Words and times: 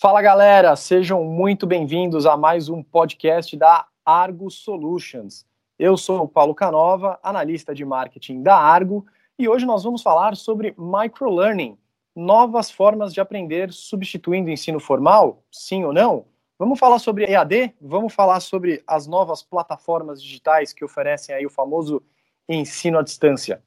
Fala 0.00 0.22
galera, 0.22 0.76
sejam 0.76 1.24
muito 1.24 1.66
bem-vindos 1.66 2.24
a 2.24 2.36
mais 2.36 2.68
um 2.68 2.84
podcast 2.84 3.56
da 3.56 3.84
Argo 4.06 4.48
Solutions. 4.48 5.44
Eu 5.76 5.96
sou 5.96 6.22
o 6.22 6.28
Paulo 6.28 6.54
Canova, 6.54 7.18
analista 7.20 7.74
de 7.74 7.84
marketing 7.84 8.40
da 8.40 8.56
Argo, 8.56 9.04
e 9.36 9.48
hoje 9.48 9.66
nós 9.66 9.82
vamos 9.82 10.00
falar 10.00 10.36
sobre 10.36 10.72
microlearning, 10.78 11.76
novas 12.14 12.70
formas 12.70 13.12
de 13.12 13.20
aprender 13.20 13.72
substituindo 13.72 14.48
o 14.48 14.52
ensino 14.52 14.78
formal, 14.78 15.42
sim 15.50 15.82
ou 15.82 15.92
não? 15.92 16.26
Vamos 16.56 16.78
falar 16.78 17.00
sobre 17.00 17.24
EAD, 17.24 17.74
vamos 17.80 18.14
falar 18.14 18.38
sobre 18.38 18.84
as 18.86 19.08
novas 19.08 19.42
plataformas 19.42 20.22
digitais 20.22 20.72
que 20.72 20.84
oferecem 20.84 21.34
aí 21.34 21.44
o 21.44 21.50
famoso 21.50 22.00
ensino 22.48 23.00
à 23.00 23.02
distância. 23.02 23.60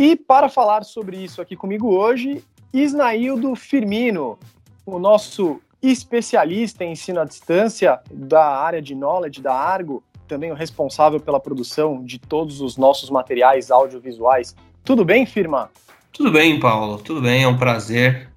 E 0.00 0.16
para 0.16 0.48
falar 0.48 0.82
sobre 0.82 1.22
isso 1.22 1.42
aqui 1.42 1.54
comigo 1.54 1.94
hoje, 1.94 2.42
Isnaildo 2.72 3.54
Firmino, 3.54 4.38
o 4.86 4.98
nosso 4.98 5.60
especialista 5.82 6.82
em 6.82 6.92
ensino 6.92 7.20
à 7.20 7.26
distância 7.26 8.00
da 8.10 8.42
área 8.42 8.80
de 8.80 8.94
knowledge 8.94 9.42
da 9.42 9.54
Argo, 9.54 10.02
também 10.26 10.50
o 10.50 10.54
responsável 10.54 11.20
pela 11.20 11.38
produção 11.38 12.02
de 12.02 12.18
todos 12.18 12.62
os 12.62 12.78
nossos 12.78 13.10
materiais 13.10 13.70
audiovisuais. 13.70 14.56
Tudo 14.82 15.04
bem, 15.04 15.26
firma? 15.26 15.70
Tudo 16.10 16.32
bem, 16.32 16.58
Paulo. 16.58 16.96
Tudo 16.96 17.20
bem, 17.20 17.42
é 17.42 17.48
um 17.48 17.58
prazer. 17.58 18.30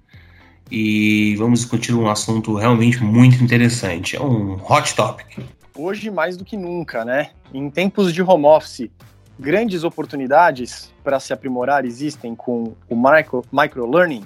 E 0.70 1.34
vamos 1.36 1.60
discutir 1.60 1.94
um 1.94 2.10
assunto 2.10 2.54
realmente 2.56 3.02
muito 3.02 3.42
interessante. 3.42 4.16
É 4.16 4.20
um 4.20 4.62
hot 4.70 4.94
topic. 4.94 5.38
Hoje, 5.74 6.10
mais 6.10 6.36
do 6.36 6.44
que 6.44 6.58
nunca, 6.58 7.06
né? 7.06 7.30
Em 7.54 7.70
tempos 7.70 8.12
de 8.12 8.20
home 8.20 8.44
office, 8.44 8.90
grandes 9.38 9.84
oportunidades 9.84 10.92
para 11.02 11.18
se 11.20 11.32
aprimorar 11.32 11.84
existem 11.84 12.34
com 12.34 12.74
o 12.88 12.96
micro, 12.96 13.44
microlearning, 13.52 14.24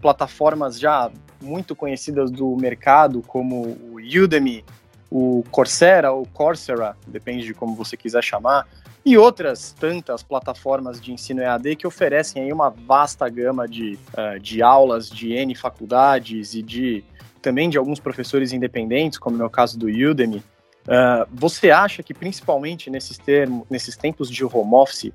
plataformas 0.00 0.78
já 0.78 1.10
muito 1.40 1.74
conhecidas 1.74 2.30
do 2.30 2.56
mercado, 2.56 3.22
como 3.22 3.76
o 3.92 3.96
Udemy, 3.96 4.64
o 5.10 5.44
Coursera 5.50 6.12
ou 6.12 6.26
Coursera, 6.26 6.96
depende 7.06 7.46
de 7.46 7.54
como 7.54 7.74
você 7.74 7.96
quiser 7.96 8.22
chamar, 8.22 8.66
e 9.04 9.16
outras 9.16 9.72
tantas 9.72 10.22
plataformas 10.22 11.00
de 11.00 11.12
ensino 11.12 11.40
EAD 11.40 11.76
que 11.76 11.86
oferecem 11.86 12.42
aí 12.42 12.52
uma 12.52 12.68
vasta 12.68 13.28
gama 13.28 13.66
de, 13.66 13.98
uh, 14.12 14.38
de 14.38 14.62
aulas 14.62 15.08
de 15.08 15.32
N 15.32 15.54
faculdades 15.54 16.54
e 16.54 16.62
de 16.62 17.04
também 17.40 17.70
de 17.70 17.78
alguns 17.78 18.00
professores 18.00 18.52
independentes, 18.52 19.18
como 19.18 19.40
é 19.40 19.46
o 19.46 19.50
caso 19.50 19.78
do 19.78 19.86
Udemy, 19.86 20.42
Uh, 20.88 21.28
você 21.30 21.70
acha 21.70 22.02
que, 22.02 22.14
principalmente 22.14 22.88
nesses 22.88 23.18
termos, 23.18 23.66
nesses 23.68 23.94
tempos 23.94 24.30
de 24.30 24.42
home 24.42 24.74
office, 24.74 25.12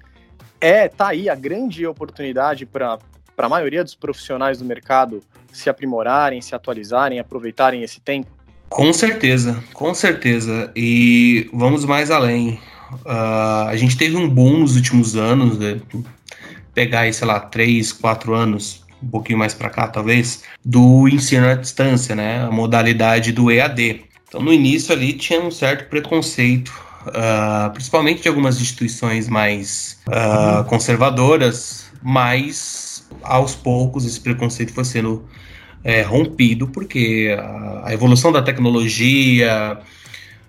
é 0.62 0.88
tá 0.88 1.08
aí 1.08 1.28
a 1.28 1.36
grande 1.36 1.86
oportunidade 1.88 2.66
para 2.66 3.00
a 3.36 3.50
maioria 3.50 3.84
dos 3.84 3.96
profissionais 3.96 4.60
do 4.60 4.66
mercado 4.66 5.22
se 5.52 5.70
aprimorarem, 5.70 6.42
se 6.42 6.54
atualizarem, 6.54 7.20
aproveitarem 7.20 7.82
esse 7.82 8.00
tempo? 8.00 8.30
Com 8.70 8.94
certeza, 8.94 9.64
com 9.74 9.94
certeza. 9.96 10.72
E 10.76 11.50
vamos 11.52 11.86
mais 11.86 12.12
além. 12.12 12.60
Uh, 13.06 13.68
a 13.68 13.76
gente 13.76 13.98
teve 13.98 14.16
um 14.16 14.30
boom 14.30 14.60
nos 14.60 14.76
últimos 14.76 15.16
anos, 15.16 15.58
né? 15.58 15.82
pegar 16.74 17.02
aí, 17.02 17.14
sei 17.14 17.28
lá, 17.28 17.40
três, 17.40 17.92
quatro 17.92 18.34
anos, 18.34 18.84
um 19.02 19.08
pouquinho 19.08 19.38
mais 19.38 19.54
para 19.54 19.70
cá 19.70 19.88
talvez, 19.88 20.44
do 20.64 21.08
ensino 21.08 21.48
à 21.48 21.56
distância, 21.56 22.16
né? 22.16 22.44
A 22.44 22.52
modalidade 22.52 23.32
do 23.32 23.52
EAD. 23.52 24.06
Então, 24.34 24.44
no 24.44 24.52
início 24.52 24.92
ali 24.92 25.14
tinha 25.14 25.40
um 25.40 25.52
certo 25.52 25.88
preconceito, 25.88 26.74
uh, 27.06 27.72
principalmente 27.72 28.24
de 28.24 28.28
algumas 28.28 28.60
instituições 28.60 29.30
mais 29.30 30.00
uh, 30.08 30.64
conservadoras, 30.64 31.86
mas 32.02 33.08
aos 33.22 33.54
poucos 33.54 34.08
esse 34.08 34.20
preconceito 34.20 34.74
foi 34.74 34.86
sendo 34.86 35.24
é, 35.84 36.02
rompido, 36.02 36.68
porque 36.68 37.38
a, 37.38 37.90
a, 37.90 37.94
evolução 37.94 38.32
da 38.32 38.42
tecnologia, 38.42 39.78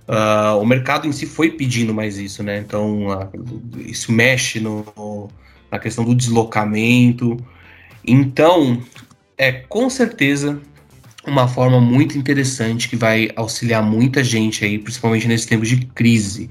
uh, 0.08 0.58
o 0.58 0.64
mercado 0.64 1.06
em 1.06 1.12
si 1.12 1.26
foi 1.26 1.50
pedindo 1.50 1.92
mais 1.92 2.16
isso, 2.16 2.42
né? 2.42 2.60
Então, 2.60 3.30
isso 3.76 4.10
mexe 4.10 4.60
no, 4.60 5.28
na 5.70 5.78
questão 5.78 6.06
do 6.06 6.14
deslocamento. 6.14 7.36
Então, 8.02 8.82
é 9.36 9.52
com 9.52 9.90
certeza 9.90 10.58
uma 11.26 11.48
forma 11.48 11.80
muito 11.80 12.18
interessante 12.18 12.88
que 12.88 12.96
vai 12.96 13.30
auxiliar 13.36 13.82
muita 13.82 14.22
gente 14.22 14.64
aí, 14.64 14.78
principalmente 14.78 15.26
nesse 15.26 15.46
tempo 15.46 15.64
de 15.64 15.76
crise. 15.86 16.50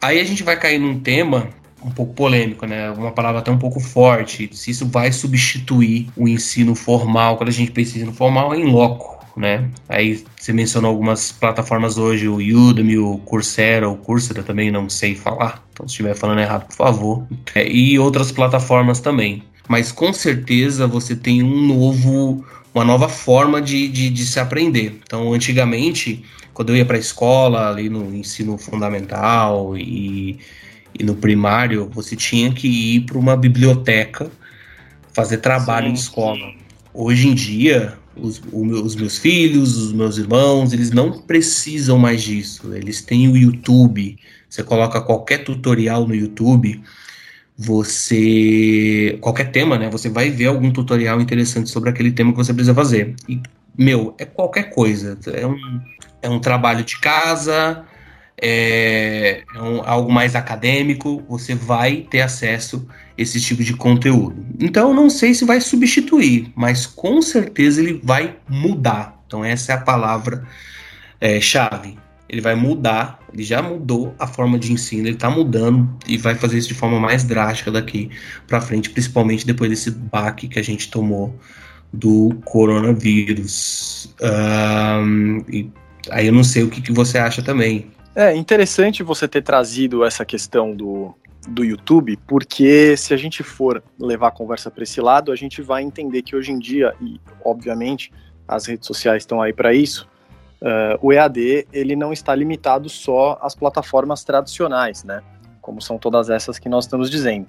Aí 0.00 0.20
a 0.20 0.24
gente 0.24 0.42
vai 0.42 0.58
cair 0.58 0.78
num 0.78 0.98
tema 1.00 1.48
um 1.82 1.90
pouco 1.90 2.14
polêmico, 2.14 2.66
né? 2.66 2.90
Uma 2.90 3.12
palavra 3.12 3.40
até 3.40 3.50
um 3.50 3.58
pouco 3.58 3.78
forte. 3.78 4.50
Se 4.52 4.70
isso 4.70 4.86
vai 4.86 5.12
substituir 5.12 6.08
o 6.16 6.26
ensino 6.26 6.74
formal, 6.74 7.36
quando 7.36 7.48
a 7.48 7.52
gente 7.52 7.70
pensa 7.70 7.92
em 7.92 7.96
ensino 7.96 8.12
formal, 8.12 8.52
é 8.52 8.58
em 8.58 8.64
loco, 8.64 9.24
né? 9.36 9.68
Aí 9.88 10.24
você 10.36 10.52
mencionou 10.52 10.90
algumas 10.90 11.30
plataformas 11.30 11.96
hoje, 11.96 12.28
o 12.28 12.36
Udemy, 12.36 12.98
o 12.98 13.18
Coursera, 13.18 13.88
o 13.88 13.96
Coursera 13.96 14.42
também 14.42 14.70
não 14.70 14.88
sei 14.88 15.14
falar. 15.14 15.64
Então 15.72 15.86
se 15.86 15.92
estiver 15.92 16.14
falando 16.14 16.40
errado, 16.40 16.66
por 16.66 16.74
favor. 16.74 17.26
É, 17.54 17.68
e 17.68 17.98
outras 17.98 18.32
plataformas 18.32 19.00
também. 19.00 19.42
Mas 19.68 19.92
com 19.92 20.12
certeza 20.12 20.86
você 20.86 21.14
tem 21.14 21.42
um 21.42 21.66
novo 21.66 22.44
uma 22.76 22.84
nova 22.84 23.08
forma 23.08 23.62
de, 23.62 23.88
de, 23.88 24.10
de 24.10 24.26
se 24.26 24.38
aprender. 24.38 25.00
Então, 25.02 25.32
antigamente, 25.32 26.22
quando 26.52 26.70
eu 26.70 26.76
ia 26.76 26.84
para 26.84 26.96
a 26.96 27.00
escola, 27.00 27.70
ali 27.70 27.88
no 27.88 28.14
ensino 28.14 28.58
fundamental 28.58 29.74
e, 29.78 30.38
e 30.98 31.02
no 31.02 31.14
primário, 31.14 31.88
você 31.90 32.14
tinha 32.14 32.52
que 32.52 32.68
ir 32.68 33.00
para 33.06 33.16
uma 33.16 33.34
biblioteca 33.34 34.30
fazer 35.10 35.38
trabalho 35.38 35.86
sim, 35.86 35.92
de 35.94 35.98
escola. 36.00 36.36
Sim. 36.36 36.56
Hoje 36.92 37.28
em 37.28 37.34
dia, 37.34 37.96
os, 38.14 38.42
os, 38.52 38.94
meus 38.94 39.16
filhos, 39.16 39.78
os 39.78 39.94
meus 39.94 40.18
irmãos, 40.18 40.74
eles 40.74 40.90
não 40.90 41.12
precisam 41.22 41.98
mais 41.98 42.22
disso. 42.22 42.74
Eles 42.74 43.00
têm 43.00 43.26
o 43.26 43.38
YouTube. 43.38 44.18
Você 44.50 44.62
coloca 44.62 45.00
qualquer 45.00 45.44
tutorial 45.44 46.06
no 46.06 46.14
YouTube 46.14 46.82
você 47.56 49.18
qualquer 49.20 49.50
tema, 49.50 49.78
né? 49.78 49.88
Você 49.90 50.08
vai 50.10 50.30
ver 50.30 50.46
algum 50.46 50.70
tutorial 50.70 51.20
interessante 51.20 51.70
sobre 51.70 51.88
aquele 51.88 52.12
tema 52.12 52.32
que 52.32 52.38
você 52.38 52.52
precisa 52.52 52.74
fazer. 52.74 53.14
E 53.28 53.40
meu, 53.76 54.14
é 54.18 54.24
qualquer 54.24 54.70
coisa. 54.70 55.18
É 55.32 55.46
um, 55.46 55.80
é 56.22 56.28
um 56.28 56.38
trabalho 56.38 56.84
de 56.84 56.98
casa, 56.98 57.84
é, 58.40 59.42
é 59.54 59.62
um, 59.62 59.82
algo 59.82 60.12
mais 60.12 60.36
acadêmico. 60.36 61.24
Você 61.28 61.54
vai 61.54 62.06
ter 62.10 62.20
acesso 62.20 62.86
a 62.90 62.94
esse 63.16 63.40
tipo 63.40 63.64
de 63.64 63.74
conteúdo. 63.74 64.44
Então, 64.60 64.92
não 64.92 65.08
sei 65.08 65.32
se 65.32 65.44
vai 65.44 65.60
substituir, 65.60 66.52
mas 66.54 66.86
com 66.86 67.22
certeza 67.22 67.80
ele 67.80 68.00
vai 68.04 68.36
mudar. 68.48 69.22
Então, 69.26 69.44
essa 69.44 69.72
é 69.72 69.74
a 69.76 69.80
palavra 69.80 70.46
é, 71.20 71.40
chave 71.40 71.96
ele 72.28 72.40
vai 72.40 72.54
mudar, 72.54 73.20
ele 73.32 73.42
já 73.42 73.62
mudou 73.62 74.14
a 74.18 74.26
forma 74.26 74.58
de 74.58 74.72
ensino, 74.72 75.06
ele 75.06 75.14
está 75.14 75.30
mudando 75.30 75.88
e 76.06 76.16
vai 76.16 76.34
fazer 76.34 76.58
isso 76.58 76.68
de 76.68 76.74
forma 76.74 76.98
mais 76.98 77.24
drástica 77.24 77.70
daqui 77.70 78.10
para 78.46 78.60
frente, 78.60 78.90
principalmente 78.90 79.46
depois 79.46 79.70
desse 79.70 79.90
baque 79.90 80.48
que 80.48 80.58
a 80.58 80.62
gente 80.62 80.90
tomou 80.90 81.34
do 81.92 82.36
coronavírus. 82.44 84.14
Um, 84.20 85.44
e 85.48 85.70
aí 86.10 86.26
eu 86.26 86.32
não 86.32 86.44
sei 86.44 86.62
o 86.64 86.68
que, 86.68 86.80
que 86.80 86.92
você 86.92 87.18
acha 87.18 87.42
também. 87.42 87.90
É 88.14 88.34
interessante 88.34 89.02
você 89.02 89.28
ter 89.28 89.42
trazido 89.42 90.04
essa 90.04 90.24
questão 90.24 90.74
do, 90.74 91.14
do 91.46 91.64
YouTube, 91.64 92.18
porque 92.26 92.96
se 92.96 93.14
a 93.14 93.16
gente 93.16 93.42
for 93.42 93.82
levar 93.98 94.28
a 94.28 94.32
conversa 94.32 94.70
para 94.70 94.82
esse 94.82 95.00
lado, 95.00 95.30
a 95.30 95.36
gente 95.36 95.62
vai 95.62 95.82
entender 95.82 96.22
que 96.22 96.34
hoje 96.34 96.50
em 96.50 96.58
dia, 96.58 96.94
e 97.00 97.20
obviamente 97.44 98.10
as 98.48 98.66
redes 98.66 98.86
sociais 98.86 99.22
estão 99.22 99.40
aí 99.42 99.52
para 99.52 99.74
isso, 99.74 100.08
uh, 100.62 100.98
o 101.00 101.12
EAD 101.12 101.66
ele 101.72 101.96
não 101.96 102.12
está 102.12 102.34
limitado 102.34 102.88
só 102.88 103.38
às 103.40 103.54
plataformas 103.54 104.24
tradicionais, 104.24 105.04
né? 105.04 105.22
Como 105.60 105.80
são 105.80 105.98
todas 105.98 106.30
essas 106.30 106.58
que 106.58 106.68
nós 106.68 106.84
estamos 106.84 107.10
dizendo. 107.10 107.46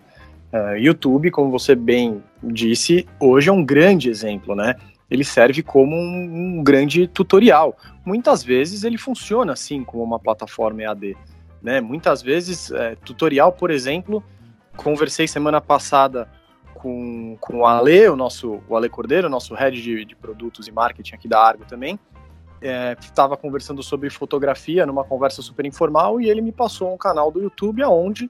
Uh, 0.51 0.77
YouTube, 0.77 1.29
como 1.31 1.51
você 1.51 1.75
bem 1.75 2.23
disse, 2.41 3.07
hoje 3.19 3.49
é 3.49 3.51
um 3.51 3.63
grande 3.63 4.09
exemplo, 4.09 4.55
né? 4.55 4.75
Ele 5.09 5.23
serve 5.23 5.61
como 5.63 5.95
um, 5.95 6.59
um 6.59 6.63
grande 6.63 7.07
tutorial. 7.07 7.77
Muitas 8.05 8.43
vezes 8.43 8.83
ele 8.83 8.97
funciona 8.97 9.53
assim 9.53 9.83
como 9.83 10.03
uma 10.03 10.19
plataforma 10.19 10.83
EAD, 10.83 11.17
né? 11.61 11.81
Muitas 11.81 12.21
vezes, 12.21 12.71
é, 12.71 12.95
tutorial, 13.03 13.51
por 13.51 13.71
exemplo, 13.71 14.23
conversei 14.75 15.27
semana 15.27 15.59
passada 15.59 16.29
com, 16.73 17.35
com 17.41 17.57
o 17.57 17.65
Ale, 17.65 18.07
o 18.07 18.15
nosso 18.15 18.61
o 18.67 18.77
Ale 18.77 18.87
Cordeiro, 18.87 19.29
nosso 19.29 19.53
head 19.55 19.81
de, 19.81 20.05
de 20.05 20.15
produtos 20.15 20.67
e 20.67 20.71
marketing 20.71 21.15
aqui 21.15 21.27
da 21.27 21.41
Argo 21.41 21.65
também, 21.65 21.99
estava 22.61 23.35
é, 23.35 23.37
conversando 23.37 23.83
sobre 23.83 24.09
fotografia 24.09 24.85
numa 24.85 25.03
conversa 25.03 25.41
super 25.41 25.65
informal 25.65 26.19
e 26.19 26.29
ele 26.29 26.41
me 26.41 26.51
passou 26.51 26.93
um 26.93 26.97
canal 26.97 27.31
do 27.31 27.41
YouTube 27.41 27.83
onde 27.83 28.25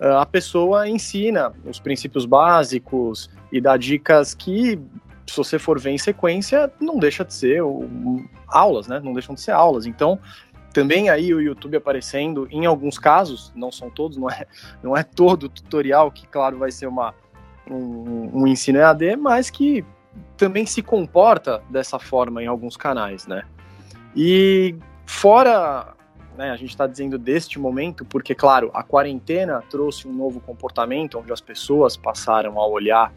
uh, 0.00 0.18
a 0.18 0.26
pessoa 0.26 0.88
ensina 0.88 1.52
os 1.64 1.80
princípios 1.80 2.24
básicos 2.24 3.30
e 3.50 3.60
dá 3.60 3.76
dicas 3.76 4.34
que 4.34 4.80
se 5.26 5.36
você 5.36 5.58
for 5.58 5.80
ver 5.80 5.90
em 5.90 5.98
sequência, 5.98 6.70
não 6.80 6.98
deixa 6.98 7.24
de 7.24 7.32
ser 7.32 7.62
um, 7.62 8.28
aulas, 8.46 8.86
né? 8.86 9.00
Não 9.02 9.12
deixam 9.12 9.34
de 9.34 9.40
ser 9.40 9.52
aulas. 9.52 9.86
Então, 9.86 10.18
também 10.72 11.08
aí 11.08 11.32
o 11.32 11.40
YouTube 11.40 11.76
aparecendo, 11.76 12.46
em 12.50 12.66
alguns 12.66 12.98
casos, 12.98 13.52
não 13.54 13.72
são 13.72 13.88
todos, 13.88 14.18
não 14.18 14.28
é, 14.28 14.46
não 14.82 14.96
é 14.96 15.02
todo 15.02 15.48
tutorial 15.48 16.10
que, 16.10 16.26
claro, 16.26 16.58
vai 16.58 16.70
ser 16.70 16.86
uma, 16.86 17.14
um, 17.70 18.42
um 18.42 18.46
ensino 18.46 18.78
EAD, 18.78 19.16
mas 19.16 19.50
que 19.50 19.84
também 20.36 20.66
se 20.66 20.82
comporta 20.82 21.62
dessa 21.70 21.98
forma 21.98 22.42
em 22.42 22.46
alguns 22.46 22.76
canais, 22.76 23.26
né? 23.26 23.44
E 24.16 24.76
fora, 25.06 25.94
né, 26.36 26.50
a 26.50 26.56
gente 26.56 26.70
está 26.70 26.86
dizendo 26.86 27.18
deste 27.18 27.58
momento, 27.58 28.04
porque, 28.04 28.34
claro, 28.34 28.70
a 28.74 28.82
quarentena 28.82 29.62
trouxe 29.68 30.06
um 30.06 30.12
novo 30.12 30.40
comportamento, 30.40 31.18
onde 31.18 31.32
as 31.32 31.40
pessoas 31.40 31.96
passaram 31.96 32.58
a 32.60 32.66
olhar 32.66 33.12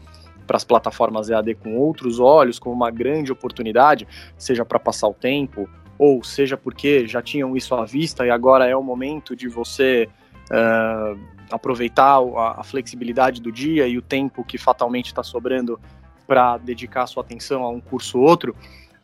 para 0.46 0.56
as 0.56 0.64
plataformas 0.64 1.28
EAD 1.28 1.56
com 1.56 1.76
outros 1.76 2.18
olhos, 2.18 2.58
como 2.58 2.74
uma 2.74 2.90
grande 2.90 3.30
oportunidade, 3.30 4.08
seja 4.36 4.64
para 4.64 4.78
passar 4.78 5.08
o 5.08 5.14
tempo, 5.14 5.68
ou 5.98 6.24
seja 6.24 6.56
porque 6.56 7.06
já 7.06 7.20
tinham 7.20 7.56
isso 7.56 7.74
à 7.74 7.84
vista 7.84 8.26
e 8.26 8.30
agora 8.30 8.66
é 8.66 8.74
o 8.74 8.82
momento 8.82 9.36
de 9.36 9.46
você 9.46 10.08
uh, 10.50 11.18
aproveitar 11.50 12.18
a, 12.18 12.60
a, 12.60 12.64
flexibilidade 12.64 13.42
do 13.42 13.52
dia 13.52 13.86
e 13.86 13.98
o 13.98 14.02
tempo 14.02 14.44
que 14.44 14.56
fatalmente 14.56 15.06
está 15.06 15.22
sobrando 15.22 15.78
para 16.26 16.56
dedicar 16.56 17.06
sua 17.06 17.22
atenção 17.22 17.62
a 17.62 17.68
um 17.68 17.80
curso 17.80 18.18
ou 18.18 18.24
outro. 18.24 18.54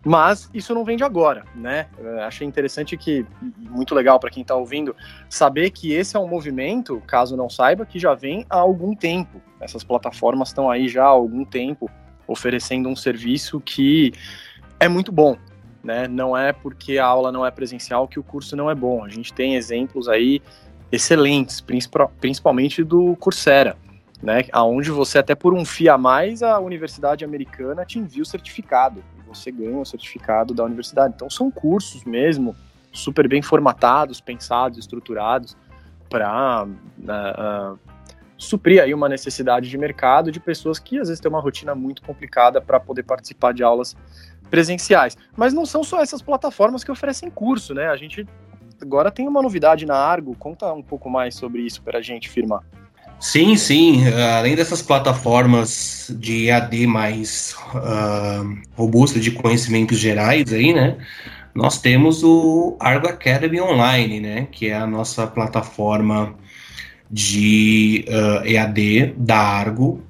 Mas 0.05 0.51
isso 0.53 0.75
não 0.75 0.85
vem 0.85 0.99
de 0.99 1.03
agora, 1.03 1.45
né? 1.55 1.87
Achei 2.27 2.47
interessante 2.47 2.95
que, 2.95 3.25
muito 3.59 3.95
legal 3.95 4.21
para 4.21 4.29
quem 4.29 4.43
está 4.43 4.55
ouvindo, 4.55 4.95
saber 5.31 5.71
que 5.71 5.93
esse 5.93 6.15
é 6.15 6.21
um 6.21 6.29
movimento, 6.29 7.03
caso 7.07 7.37
não 7.37 7.49
saiba, 7.49 7.87
que 7.87 7.99
já 7.99 8.13
vem 8.15 8.45
há 8.51 8.59
algum 8.59 8.95
tempo. 8.95 9.41
Essas 9.59 9.83
plataformas 9.83 10.49
estão 10.49 10.71
aí 10.71 10.89
já 10.89 11.05
há 11.05 11.09
algum 11.09 11.43
tempo 11.43 11.91
oferecendo 12.27 12.89
um 12.89 12.95
serviço 12.95 13.61
que 13.61 14.13
é 14.79 14.89
muito 14.89 15.11
bom, 15.11 15.39
né? 15.83 16.07
Não 16.07 16.37
é 16.37 16.53
porque 16.53 16.99
a 16.99 17.07
aula 17.07 17.33
não 17.33 17.47
é 17.47 17.51
presencial 17.51 18.07
que 18.07 18.19
o 18.19 18.23
curso 18.23 18.55
não 18.55 18.71
é 18.71 18.75
bom. 18.75 19.03
A 19.03 19.09
gente 19.09 19.33
tem 19.33 19.57
exemplos 19.57 20.07
aí 20.07 20.43
excelentes, 20.93 21.65
principalmente 22.21 22.85
do 22.85 23.17
Coursera, 23.17 23.75
né? 24.23 24.45
Aonde 24.53 24.91
você 24.91 25.19
até 25.19 25.35
por 25.35 25.55
um 25.55 25.65
FIA 25.65 25.95
a 25.95 25.99
mais 25.99 26.43
a 26.43 26.59
universidade 26.59 27.25
americana 27.25 27.87
te 27.87 27.99
envia 27.99 28.23
o 28.23 28.27
certificado 28.27 29.03
você 29.35 29.51
ganha 29.51 29.79
o 29.79 29.85
certificado 29.85 30.55
da 30.55 30.65
universidade. 30.65 31.15
Então 31.15 31.29
são 31.29 31.51
cursos 31.51 32.05
mesmo, 32.05 32.55
super 32.93 33.29
bem 33.29 33.43
formatados, 33.43 34.21
pensados, 34.21 34.79
estruturados 34.79 35.57
para 36.09 36.65
uh, 36.65 37.75
uh, 37.75 37.79
suprir 38.37 38.83
aí 38.83 38.95
uma 38.95 39.09
necessidade 39.09 39.69
de 39.69 39.77
mercado 39.77 40.31
de 40.31 40.39
pessoas 40.39 40.79
que 40.79 40.99
às 40.99 41.09
vezes 41.09 41.21
têm 41.21 41.29
uma 41.29 41.41
rotina 41.41 41.75
muito 41.75 42.03
complicada 42.03 42.61
para 42.61 42.79
poder 42.79 43.03
participar 43.03 43.53
de 43.53 43.63
aulas 43.63 43.97
presenciais. 44.51 45.17
Mas 45.37 45.53
não 45.53 45.67
são 45.67 45.83
só 45.83 46.01
essas 46.01 46.23
plataformas 46.23 46.85
que 46.85 46.91
oferecem 46.91 47.31
curso, 47.31 47.75
né? 47.75 47.89
A 47.89 47.97
gente 47.97 48.27
agora 48.81 49.11
tem 49.11 49.27
uma 49.27 49.43
novidade 49.43 49.87
na 49.87 49.97
Argo. 49.97 50.37
Conta 50.37 50.73
um 50.73 50.83
pouco 50.83 51.11
mais 51.11 51.35
sobre 51.35 51.63
isso 51.63 51.83
para 51.83 51.99
a 51.99 52.03
gente, 52.03 52.29
firma. 52.29 52.63
Sim, 53.25 53.57
sim. 53.57 54.07
Além 54.37 54.55
dessas 54.55 54.83
plataformas 54.83 56.15
de 56.15 56.49
EAD 56.49 56.87
mais 56.87 57.57
uh, 57.75 58.59
robusta 58.77 59.19
de 59.19 59.31
conhecimentos 59.31 59.99
gerais 59.99 60.53
aí, 60.53 60.75
né? 60.75 60.99
Nós 61.55 61.81
temos 61.81 62.23
o 62.23 62.77
Argo 62.79 63.09
Academy 63.09 63.63
Online, 63.63 64.21
né? 64.21 64.47
Que 64.53 64.69
é 64.69 64.77
a 64.77 64.87
nossa 64.87 65.27
plataforma 65.27 66.35
de 67.11 68.05
uh, 68.09 68.41
ah, 68.41 68.47
EAD 68.47 69.15
da 69.17 69.39
Argo, 69.39 70.03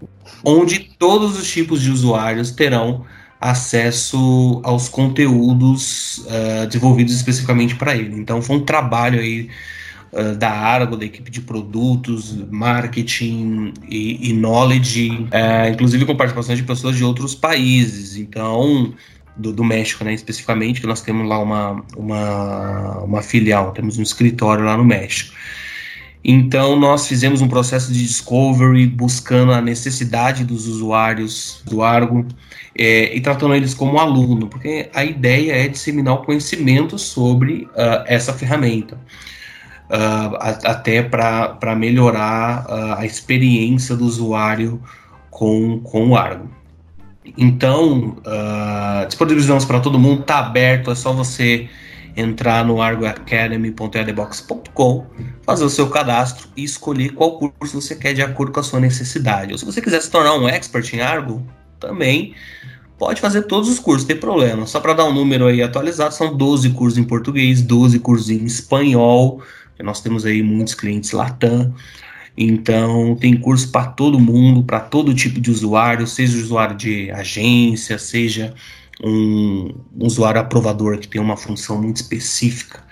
onde 0.45 0.81
todos 0.99 1.39
os 1.39 1.49
tipos 1.49 1.81
de 1.83 1.93
usuários 1.93 2.51
terão 2.51 3.07
acesso 3.41 4.61
aos 4.65 4.89
conteúdos 4.89 6.19
uh, 6.27 6.67
desenvolvidos 6.67 7.15
especificamente 7.15 7.77
para 7.77 7.95
ele. 7.95 8.17
Então, 8.17 8.43
foi 8.43 8.57
um 8.57 8.65
trabalho 8.65 9.21
aí 9.21 9.49
uh, 10.15 10.37
da 10.37 10.51
Argo, 10.51 10.97
da 10.97 11.05
equipe 11.05 11.31
de 11.31 11.41
produtos, 11.41 12.37
marketing 12.51 13.73
e, 13.89 14.31
e 14.31 14.33
knowledge, 14.33 15.11
uh, 15.11 15.71
inclusive 15.73 16.05
com 16.05 16.17
participação 16.17 16.55
de 16.55 16.63
pessoas 16.63 16.97
de 16.97 17.05
outros 17.05 17.35
países. 17.35 18.17
Então, 18.17 18.95
do, 19.37 19.53
do, 19.53 19.65
México, 19.65 20.05
né, 20.05 20.15
especificamente, 20.15 20.81
que 20.81 20.87
nós 20.87 21.03
temos 21.03 21.29
lá 21.29 21.39
uma, 21.39 21.85
uma, 21.97 22.99
uma 23.01 23.23
filial, 23.23 23.73
temos 23.73 23.99
um 23.99 24.03
escritório 24.03 24.65
lá 24.65 24.77
no 24.77 24.85
México. 24.85 25.35
Então, 26.27 26.75
nós 26.75 27.07
fizemos 27.07 27.43
um 27.43 27.49
processo 27.49 27.93
de 27.93 28.03
discovery, 28.03 28.87
buscando 28.87 29.53
a 29.53 29.61
necessidade 29.61 30.43
dos 30.43 30.67
usuários 30.67 31.61
do 31.67 31.83
Argo 31.83 32.27
é, 32.77 33.15
e 33.15 33.21
tratando 33.21 33.55
eles 33.55 33.75
como 33.75 33.99
aluno, 33.99 34.49
porque 34.49 34.89
a 34.95 35.05
ideia 35.05 35.53
é 35.53 35.69
disseminar 35.69 36.15
o 36.15 36.25
conhecimento 36.25 36.99
sobre 36.99 37.69
uh, 37.75 38.05
essa 38.07 38.33
ferramenta. 38.33 38.99
Uh, 39.95 40.35
até 40.65 41.03
para 41.03 41.77
melhorar 41.77 42.67
uh, 42.67 42.95
a 42.99 43.07
experiência 43.07 43.95
do 43.95 44.05
usuário 44.05 44.83
com, 45.31 45.79
com 45.81 46.09
o 46.09 46.17
Argo. 46.17 46.51
Então, 47.39 48.17
uh, 48.27 49.07
disponibilizamos 49.07 49.65
para 49.65 49.79
todo 49.79 49.97
mundo, 49.99 50.23
está 50.23 50.41
aberto, 50.41 50.91
é 50.91 50.97
só 50.97 51.13
você 51.13 51.69
entrar 52.17 52.65
no 52.65 52.81
argoacademy.edbox.com, 52.81 55.07
fazer 55.43 55.65
o 55.65 55.71
seu 55.71 55.91
cadastro 55.91 56.49
e 56.57 56.65
escolher 56.65 57.11
qual 57.11 57.39
curso 57.39 57.81
você 57.81 57.97
quer 57.97 58.15
de 58.15 58.23
acordo 58.23 58.53
com 58.53 58.61
a 58.61 58.65
sua 58.65 58.81
necessidade. 58.81 59.53
Ou 59.53 59.59
se 59.59 59.65
você 59.65 59.81
quiser 59.81 60.03
se 60.03 60.11
tornar 60.11 60.35
um 60.35 60.49
expert 60.49 60.93
em 60.93 61.01
Argo, 61.01 61.43
também 61.81 62.35
pode 62.99 63.21
fazer 63.21 63.43
todos 63.43 63.69
os 63.69 63.79
cursos, 63.79 64.07
tem 64.07 64.17
problema. 64.17 64.67
Só 64.67 64.81
para 64.81 64.95
dar 64.95 65.05
um 65.05 65.13
número 65.13 65.47
aí 65.47 65.63
atualizado, 65.63 66.15
são 66.15 66.37
12 66.37 66.71
cursos 66.71 66.99
em 66.99 67.05
português, 67.05 67.63
12 67.63 67.99
cursos 67.99 68.31
em 68.31 68.45
espanhol, 68.45 69.43
nós 69.83 70.01
temos 70.01 70.25
aí 70.25 70.43
muitos 70.43 70.75
clientes 70.75 71.13
Latam. 71.13 71.75
Então, 72.37 73.15
tem 73.15 73.37
curso 73.37 73.71
para 73.71 73.87
todo 73.87 74.19
mundo, 74.19 74.65
para 74.65 74.81
todo 74.81 75.15
tipo 75.15 75.41
de 75.41 75.51
usuário, 75.51 76.07
seja 76.07 76.37
usuário 76.37 76.77
de 76.77 77.11
agência, 77.13 77.97
seja 77.97 78.55
um, 79.03 79.73
usuário 79.99 80.41
aprovador 80.41 80.99
que 80.99 81.07
tem 81.07 81.21
uma 81.21 81.37
função 81.37 81.81
muito 81.81 81.97
específica 81.97 82.83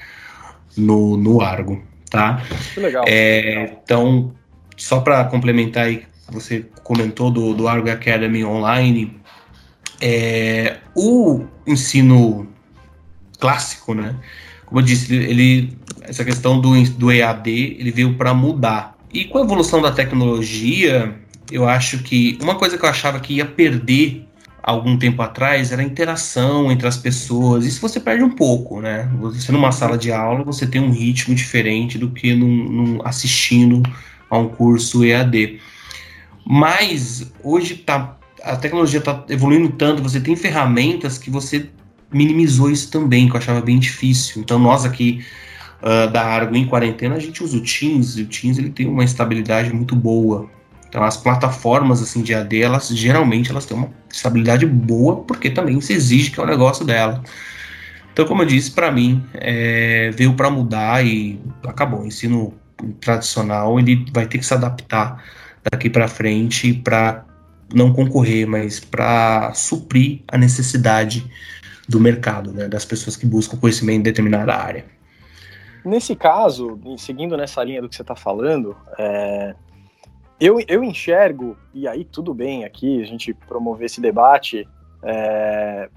no, 0.77 1.17
no 1.17 1.41
Argo, 1.41 1.83
tá? 2.09 2.43
Que 2.73 2.81
legal. 2.81 3.05
É, 3.07 3.77
então, 3.83 4.33
só 4.77 5.01
para 5.01 5.25
complementar 5.25 5.87
aí, 5.87 6.05
você 6.31 6.65
comentou 6.83 7.31
do, 7.31 7.53
do 7.53 7.67
Argo 7.67 7.91
Academy 7.91 8.45
Online, 8.45 9.17
é, 10.01 10.79
o 10.95 11.45
ensino 11.67 12.49
clássico, 13.39 13.95
né? 13.95 14.15
Como 14.67 14.81
eu 14.81 14.85
disse, 14.85 15.15
ele, 15.15 15.77
essa 16.07 16.25
questão 16.25 16.61
do, 16.61 16.81
do 16.91 17.13
EAD, 17.13 17.77
ele 17.79 17.91
veio 17.91 18.15
para 18.15 18.33
mudar. 18.35 18.97
E 19.13 19.25
com 19.25 19.39
a 19.39 19.43
evolução 19.43 19.83
da 19.83 19.93
tecnologia, 19.93 21.15
eu 21.51 21.69
acho 21.69 21.99
que 21.99 22.39
uma 22.43 22.55
coisa 22.55 22.79
que 22.79 22.85
eu 22.85 22.89
achava 22.89 23.21
que 23.21 23.35
ia 23.35 23.45
perder 23.45 24.27
algum 24.63 24.97
tempo 24.97 25.21
atrás 25.21 25.73
era 25.73 25.83
a 25.83 25.85
interação 25.85 26.71
entre 26.71 26.87
as 26.87 26.97
pessoas. 26.97 27.67
Isso 27.67 27.81
você 27.81 27.99
perde 27.99 28.23
um 28.23 28.31
pouco, 28.31 28.81
né? 28.81 29.11
Você 29.21 29.51
numa 29.51 29.73
sala 29.73 29.99
de 29.99 30.13
aula, 30.13 30.45
você 30.45 30.67
tem 30.67 30.81
um 30.81 30.93
ritmo 30.93 31.35
diferente 31.35 31.99
do 31.99 32.11
que 32.11 32.35
num, 32.35 32.47
num 32.47 33.01
assistindo 33.05 33.83
a 34.31 34.39
um 34.39 34.49
curso 34.49 35.05
EAD. 35.05 35.61
Mas 36.47 37.33
hoje 37.43 37.75
tá, 37.75 38.17
a 38.43 38.57
tecnologia 38.57 38.99
está 38.99 39.25
evoluindo 39.29 39.71
tanto, 39.71 40.03
você 40.03 40.21
tem 40.21 40.35
ferramentas 40.37 41.19
que 41.19 41.31
você 41.31 41.69
minimizou 42.13 42.71
isso 42.71 42.91
também, 42.91 43.29
que 43.29 43.35
eu 43.35 43.39
achava 43.39 43.61
bem 43.61 43.79
difícil. 43.79 44.41
Então 44.41 44.59
nós 44.59 44.85
aqui 44.85 45.25
uh, 45.83 46.11
da 46.11 46.25
Argo 46.25 46.57
em 46.57 46.67
quarentena, 46.67 47.17
a 47.17 47.21
gente 47.21 47.43
usa 47.43 47.57
o 47.57 47.61
Teams, 47.61 48.17
e 48.17 48.23
o 48.23 48.27
Teams 48.27 48.59
ele 48.59 48.71
tem 48.71 48.87
uma 48.87 49.05
estabilidade 49.05 49.73
muito 49.73 49.95
boa. 49.95 50.49
Então 50.89 51.03
as 51.03 51.17
plataformas 51.17 52.03
assim 52.03 52.23
de 52.23 52.35
AD, 52.35 52.61
elas 52.61 52.89
geralmente 52.89 53.51
elas 53.51 53.65
têm 53.65 53.77
uma 53.77 53.91
estabilidade 54.11 54.67
boa, 54.67 55.17
porque 55.23 55.51
também 55.51 55.81
se 55.81 55.93
exige 55.93 56.31
que 56.31 56.39
é 56.39 56.43
o 56.43 56.47
negócio 56.47 56.85
dela. 56.85 57.23
Então, 58.13 58.27
como 58.27 58.43
eu 58.43 58.47
disse, 58.47 58.71
para 58.71 58.93
mim 58.93 59.25
é, 59.33 60.11
veio 60.11 60.35
para 60.35 60.51
mudar 60.51 61.05
e 61.05 61.41
acabou. 61.67 62.03
O 62.03 62.07
ensino 62.07 62.53
tradicional 63.01 63.79
ele 63.79 64.05
vai 64.13 64.27
ter 64.27 64.37
que 64.37 64.45
se 64.45 64.53
adaptar 64.53 65.25
daqui 65.71 65.89
para 65.89 66.09
frente 66.09 66.75
para 66.75 67.25
não 67.73 67.91
concorrer, 67.93 68.47
mas 68.47 68.79
para 68.79 69.55
suprir 69.55 70.21
a 70.29 70.37
necessidade 70.37 71.25
do 71.89 71.99
mercado, 71.99 72.53
né, 72.53 72.69
das 72.69 72.85
pessoas 72.85 73.17
que 73.17 73.25
buscam 73.25 73.57
conhecimento 73.57 74.01
em 74.01 74.03
determinada 74.03 74.55
área. 74.55 74.85
Nesse 75.85 76.15
caso, 76.15 76.79
seguindo 76.97 77.37
nessa 77.37 77.63
linha 77.65 77.83
do 77.83 77.89
que 77.89 77.97
você 77.97 78.03
está 78.03 78.15
falando, 78.15 78.77
é, 78.99 79.55
eu, 80.41 80.59
eu 80.69 80.83
enxergo, 80.85 81.57
e 81.75 81.89
aí 81.89 82.05
tudo 82.05 82.33
bem 82.33 82.65
aqui, 82.65 83.03
a 83.03 83.07
gente 83.07 83.35
promover 83.35 83.87
esse 83.87 84.01
debate, 84.01 84.69
é, 85.03 85.89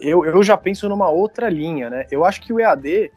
eu, 0.00 0.24
eu 0.24 0.42
já 0.42 0.56
penso 0.56 0.88
numa 0.88 1.08
outra 1.08 1.48
linha, 1.48 1.90
né? 1.90 2.06
Eu 2.10 2.24
acho 2.24 2.40
que 2.40 2.52
o 2.52 2.58
EAD, 2.58 3.10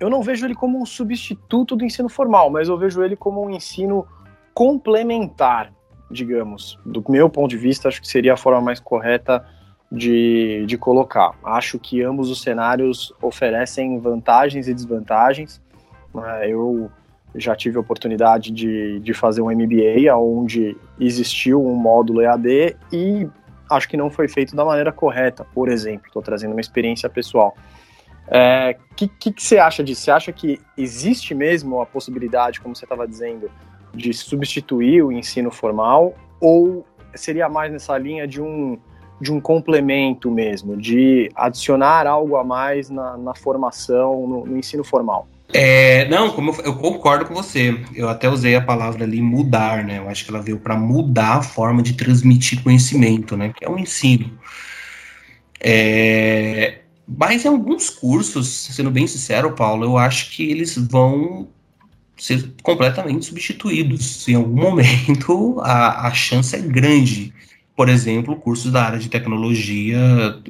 eu 0.00 0.08
não 0.08 0.22
vejo 0.22 0.46
ele 0.46 0.54
como 0.54 0.80
um 0.80 0.86
substituto 0.86 1.74
do 1.74 1.84
ensino 1.84 2.08
formal, 2.08 2.50
mas 2.50 2.68
eu 2.68 2.78
vejo 2.78 3.02
ele 3.02 3.16
como 3.16 3.44
um 3.44 3.50
ensino 3.50 4.06
complementar, 4.54 5.72
digamos. 6.10 6.78
Do 6.84 7.04
meu 7.08 7.28
ponto 7.28 7.50
de 7.50 7.56
vista, 7.56 7.88
acho 7.88 8.00
que 8.00 8.08
seria 8.08 8.34
a 8.34 8.36
forma 8.36 8.60
mais 8.60 8.78
correta 8.78 9.44
de, 9.90 10.64
de 10.66 10.78
colocar. 10.78 11.34
Acho 11.42 11.78
que 11.78 12.02
ambos 12.02 12.30
os 12.30 12.42
cenários 12.42 13.12
oferecem 13.20 13.98
vantagens 13.98 14.68
e 14.68 14.74
desvantagens. 14.74 15.60
Né? 16.14 16.50
Eu 16.50 16.90
já 17.34 17.54
tive 17.56 17.76
a 17.76 17.80
oportunidade 17.80 18.50
de, 18.50 19.00
de 19.00 19.14
fazer 19.14 19.40
um 19.40 19.50
MBA, 19.50 20.14
onde 20.16 20.76
existiu 20.98 21.64
um 21.64 21.74
módulo 21.74 22.22
EAD 22.22 22.76
e 22.92 23.28
acho 23.68 23.88
que 23.88 23.96
não 23.96 24.10
foi 24.10 24.28
feito 24.28 24.54
da 24.54 24.64
maneira 24.64 24.92
correta, 24.92 25.44
por 25.54 25.68
exemplo. 25.68 26.06
Estou 26.06 26.22
trazendo 26.22 26.52
uma 26.52 26.60
experiência 26.60 27.08
pessoal. 27.08 27.54
O 28.26 28.34
é, 28.34 28.76
que, 28.96 29.08
que, 29.08 29.32
que, 29.32 29.42
você 29.42 29.58
acha 29.58 29.82
disso? 29.82 30.02
Você 30.02 30.10
acha 30.10 30.32
que 30.32 30.60
existe 30.76 31.34
mesmo 31.34 31.80
a 31.80 31.86
possibilidade, 31.86 32.60
como 32.60 32.74
você 32.74 32.84
estava 32.84 33.06
dizendo, 33.06 33.50
de 33.92 34.12
substituir 34.12 35.02
o 35.02 35.10
ensino 35.10 35.50
formal? 35.50 36.14
Ou 36.40 36.84
seria 37.14 37.48
mais 37.48 37.72
nessa 37.72 37.96
linha 37.98 38.26
de 38.26 38.40
um, 38.40 38.78
de 39.20 39.32
um 39.32 39.40
complemento 39.40 40.30
mesmo, 40.30 40.76
de 40.76 41.30
adicionar 41.34 42.06
algo 42.06 42.36
a 42.36 42.44
mais 42.44 42.88
na, 42.88 43.16
na 43.16 43.34
formação, 43.34 44.26
no, 44.26 44.46
no, 44.46 44.58
ensino 44.58 44.82
formal? 44.82 45.28
É, 45.52 46.08
não, 46.08 46.30
como 46.30 46.52
eu, 46.52 46.64
eu, 46.66 46.76
concordo 46.76 47.26
com 47.26 47.34
você. 47.34 47.78
Eu 47.94 48.08
até 48.08 48.28
usei 48.28 48.54
a 48.54 48.60
palavra 48.60 49.04
ali 49.04 49.20
mudar, 49.20 49.84
né? 49.84 49.98
Eu 49.98 50.08
acho 50.08 50.24
que 50.24 50.30
ela 50.30 50.40
veio 50.40 50.58
para 50.58 50.76
mudar 50.76 51.38
a 51.38 51.42
forma 51.42 51.82
de 51.82 51.94
transmitir 51.94 52.62
conhecimento, 52.62 53.36
né? 53.36 53.52
Que 53.54 53.64
é 53.64 53.68
o 53.68 53.78
ensino. 53.78 54.30
É, 55.60 56.78
mas 57.06 57.44
em 57.44 57.48
alguns 57.48 57.90
cursos, 57.90 58.48
sendo 58.48 58.90
bem 58.90 59.06
sincero, 59.06 59.52
Paulo, 59.52 59.84
eu 59.84 59.98
acho 59.98 60.30
que 60.30 60.48
eles 60.48 60.76
vão 60.76 61.48
ser 62.16 62.52
completamente 62.62 63.26
substituídos. 63.26 64.28
Em 64.28 64.34
algum 64.34 64.60
momento, 64.62 65.58
a, 65.60 66.06
a 66.06 66.14
chance 66.14 66.54
é 66.54 66.60
grande. 66.60 67.32
Por 67.76 67.88
exemplo, 67.88 68.36
cursos 68.36 68.70
da 68.70 68.84
área 68.84 68.98
de 68.98 69.08
tecnologia 69.08 69.98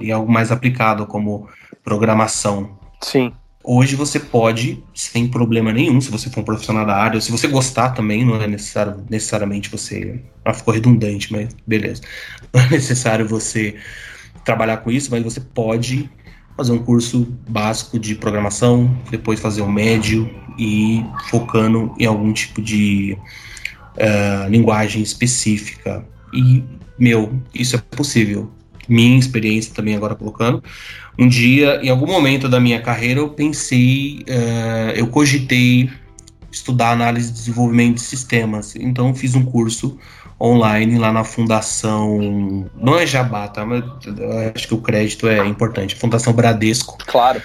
e 0.01 0.11
algo 0.11 0.31
mais 0.31 0.51
aplicado, 0.51 1.07
como 1.07 1.49
programação. 1.85 2.79
Sim. 3.01 3.33
Hoje 3.63 3.95
você 3.95 4.19
pode, 4.19 4.83
sem 4.95 5.29
problema 5.29 5.71
nenhum, 5.71 6.01
se 6.01 6.11
você 6.11 6.31
for 6.31 6.41
um 6.41 6.45
profissional 6.45 6.87
da 6.87 6.97
área, 6.97 7.17
ou 7.17 7.21
se 7.21 7.31
você 7.31 7.47
gostar 7.47 7.91
também, 7.91 8.25
não 8.25 8.41
é 8.41 8.47
necessário, 8.47 9.05
necessariamente 9.09 9.71
você. 9.71 10.21
Ah, 10.45 10.55
ficou 10.55 10.73
redundante, 10.73 11.31
mas 11.31 11.55
beleza. 11.67 12.03
Não 12.53 12.63
é 12.63 12.71
necessário 12.71 13.29
você 13.29 13.77
trabalhar 14.45 14.79
com 14.79 14.91
isso, 14.91 15.11
mas 15.11 15.23
você 15.23 15.41
pode 15.41 16.11
fazer 16.57 16.73
um 16.73 16.79
curso 16.79 17.27
básico 17.49 17.99
de 17.99 18.15
programação, 18.15 18.99
depois 19.11 19.39
fazer 19.39 19.63
um 19.63 19.71
médio 19.71 20.29
e 20.59 21.05
focando 21.31 21.95
em 21.99 22.07
algum 22.07 22.33
tipo 22.33 22.61
de 22.61 23.17
uh, 23.97 24.49
linguagem 24.49 25.03
específica. 25.03 26.05
E, 26.33 26.65
meu, 27.01 27.33
isso 27.55 27.75
é 27.75 27.79
possível. 27.79 28.51
Minha 28.87 29.19
experiência 29.19 29.73
também 29.75 29.97
agora 29.97 30.15
colocando. 30.15 30.63
Um 31.19 31.27
dia, 31.27 31.81
em 31.83 31.89
algum 31.89 32.07
momento 32.07 32.49
da 32.49 32.61
minha 32.61 32.81
carreira, 32.83 33.21
eu 33.21 33.31
pensei, 33.31 34.25
uh, 34.29 34.91
eu 34.95 35.07
cogitei 35.07 35.91
estudar 36.53 36.91
análise 36.91 37.29
de 37.29 37.39
desenvolvimento 37.39 37.95
de 37.95 38.03
sistemas. 38.03 38.77
Então, 38.77 39.15
fiz 39.15 39.35
um 39.35 39.45
curso 39.45 39.97
online 40.41 40.99
lá 40.99 41.13
na 41.13 41.25
Fundação. 41.25 42.69
Não 42.75 42.99
é 42.99 43.07
Jabá, 43.07 43.49
tá? 43.49 43.65
Mas 43.65 43.85
acho 44.55 44.69
que 44.69 44.75
o 44.75 44.79
crédito 44.79 45.29
é 45.29 45.47
importante. 45.47 45.95
Fundação 45.95 46.33
Bradesco. 46.33 46.99
Claro. 47.07 47.41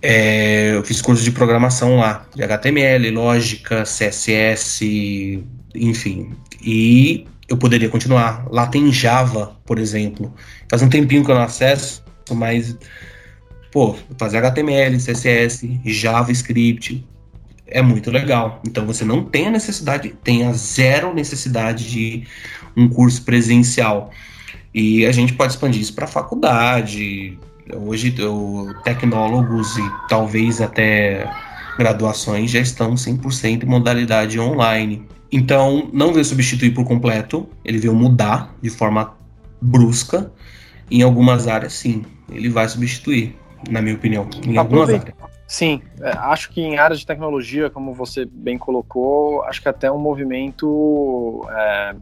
É, 0.00 0.74
eu 0.74 0.84
fiz 0.84 1.00
curso 1.00 1.24
de 1.24 1.32
programação 1.32 1.96
lá, 1.96 2.26
de 2.34 2.42
HTML, 2.42 3.10
lógica, 3.10 3.84
CSS, 3.84 5.42
enfim. 5.74 6.32
E 6.62 7.26
eu 7.48 7.56
poderia 7.56 7.88
continuar. 7.88 8.46
Lá 8.50 8.66
tem 8.66 8.92
Java, 8.92 9.56
por 9.64 9.78
exemplo. 9.78 10.32
Faz 10.68 10.82
um 10.82 10.88
tempinho 10.88 11.24
que 11.24 11.30
eu 11.30 11.34
não 11.34 11.42
acesso, 11.42 12.02
mas 12.32 12.76
pô, 13.70 13.96
fazer 14.16 14.38
HTML, 14.38 14.96
CSS, 14.98 15.80
JavaScript, 15.84 17.04
é 17.66 17.82
muito 17.82 18.10
legal. 18.10 18.60
Então 18.64 18.86
você 18.86 19.04
não 19.04 19.24
tem 19.24 19.48
a 19.48 19.50
necessidade, 19.50 20.14
tem 20.22 20.46
a 20.46 20.52
zero 20.52 21.12
necessidade 21.12 21.90
de 21.90 22.24
um 22.76 22.88
curso 22.88 23.22
presencial. 23.22 24.10
E 24.72 25.04
a 25.06 25.12
gente 25.12 25.32
pode 25.34 25.52
expandir 25.52 25.80
isso 25.80 25.94
para 25.94 26.06
faculdade. 26.06 27.38
Hoje, 27.74 28.14
o, 28.22 28.74
tecnólogos 28.84 29.76
e 29.76 29.82
talvez 30.08 30.60
até 30.60 31.30
graduações 31.78 32.50
já 32.50 32.60
estão 32.60 32.94
100% 32.94 33.62
em 33.62 33.66
modalidade 33.66 34.38
online. 34.38 35.06
Então, 35.30 35.88
não 35.92 36.12
veio 36.12 36.24
substituir 36.24 36.72
por 36.72 36.84
completo, 36.84 37.48
ele 37.64 37.78
veio 37.78 37.94
mudar 37.94 38.54
de 38.62 38.70
forma 38.70 39.16
brusca. 39.60 40.32
Em 40.90 41.02
algumas 41.02 41.48
áreas, 41.48 41.72
sim, 41.72 42.04
ele 42.30 42.48
vai 42.48 42.68
substituir, 42.68 43.36
na 43.68 43.80
minha 43.80 43.94
opinião, 43.94 44.28
em 44.46 44.56
algumas 44.56 44.90
áreas. 44.90 45.14
Sim, 45.46 45.82
é, 46.00 46.10
acho 46.10 46.50
que 46.50 46.60
em 46.60 46.78
áreas 46.78 47.00
de 47.00 47.06
tecnologia, 47.06 47.68
como 47.68 47.92
você 47.92 48.24
bem 48.24 48.56
colocou, 48.56 49.42
acho 49.44 49.60
que 49.60 49.68
até 49.68 49.90
um 49.90 49.98
movimento. 49.98 51.46
É, 51.50 51.96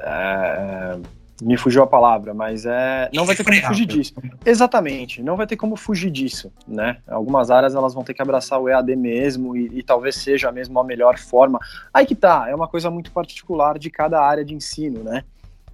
é, 0.00 0.98
me 1.42 1.56
fugiu 1.56 1.82
a 1.82 1.86
palavra, 1.86 2.32
mas 2.32 2.64
é 2.64 3.10
não 3.12 3.24
vai 3.24 3.36
ter 3.36 3.44
como 3.44 3.60
fugir 3.62 3.86
disso. 3.86 4.14
Exatamente, 4.44 5.22
não 5.22 5.36
vai 5.36 5.46
ter 5.46 5.56
como 5.56 5.76
fugir 5.76 6.10
disso, 6.10 6.52
né? 6.66 6.98
Algumas 7.06 7.50
áreas 7.50 7.74
elas 7.74 7.92
vão 7.92 8.02
ter 8.02 8.14
que 8.14 8.22
abraçar 8.22 8.60
o 8.60 8.68
EAD 8.68 8.96
mesmo 8.96 9.56
e, 9.56 9.78
e 9.78 9.82
talvez 9.82 10.16
seja 10.16 10.50
mesmo 10.50 10.78
a 10.78 10.84
melhor 10.84 11.18
forma. 11.18 11.58
Aí 11.92 12.06
que 12.06 12.14
tá, 12.14 12.46
é 12.48 12.54
uma 12.54 12.68
coisa 12.68 12.90
muito 12.90 13.12
particular 13.12 13.78
de 13.78 13.90
cada 13.90 14.20
área 14.20 14.44
de 14.44 14.54
ensino, 14.54 15.02
né? 15.02 15.24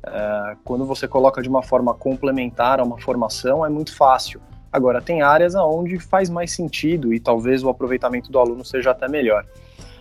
É, 0.05 0.57
quando 0.65 0.85
você 0.85 1.07
coloca 1.07 1.41
de 1.41 1.49
uma 1.49 1.63
forma 1.63 1.95
complementar 1.95 2.81
a 2.81 2.83
uma 2.83 3.01
formação, 3.01 3.65
é 3.65 3.69
muito 3.69 3.95
fácil. 3.97 4.41
Agora, 4.73 5.03
tem 5.03 5.23
áreas 5.23 5.55
onde 5.55 5.99
faz 5.99 6.31
mais 6.31 6.51
sentido 6.53 7.13
e 7.13 7.21
talvez 7.21 7.63
o 7.63 7.69
aproveitamento 7.69 8.33
do 8.33 8.39
aluno 8.39 8.65
seja 8.65 8.91
até 8.91 9.07
melhor. 9.07 9.47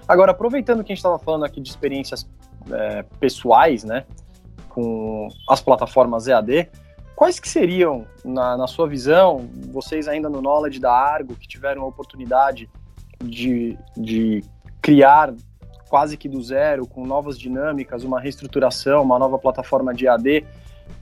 Agora, 0.08 0.32
aproveitando 0.32 0.84
que 0.84 0.92
a 0.92 0.96
gente 0.96 1.00
estava 1.00 1.20
falando 1.20 1.46
aqui 1.46 1.62
de 1.62 1.70
experiências 1.70 2.28
é, 2.72 3.04
pessoais, 3.20 3.84
né, 3.84 4.06
com 4.74 5.28
as 5.48 5.62
plataformas 5.62 6.28
EAD, 6.28 6.70
quais 7.16 7.40
que 7.40 7.48
seriam, 7.48 8.06
na, 8.24 8.58
na, 8.58 8.68
sua 8.68 8.88
visão, 8.88 9.50
vocês 9.72 10.08
ainda 10.08 10.30
no 10.30 10.42
Knowledge 10.42 10.80
da 10.80 10.92
Argo, 10.92 11.36
que 11.36 11.48
tiveram 11.48 11.84
a 11.84 11.86
oportunidade 11.86 12.70
de, 13.24 13.78
de 13.96 14.44
criar 14.82 15.34
quase 15.90 16.16
que 16.16 16.30
do 16.30 16.42
zero, 16.42 16.88
com 16.88 17.06
novas 17.06 17.38
dinâmicas, 17.38 18.04
uma 18.04 18.20
reestruturação, 18.20 19.04
uma 19.04 19.20
nova 19.20 19.38
plataforma 19.38 19.94
de 19.94 20.08
EAD, 20.08 20.46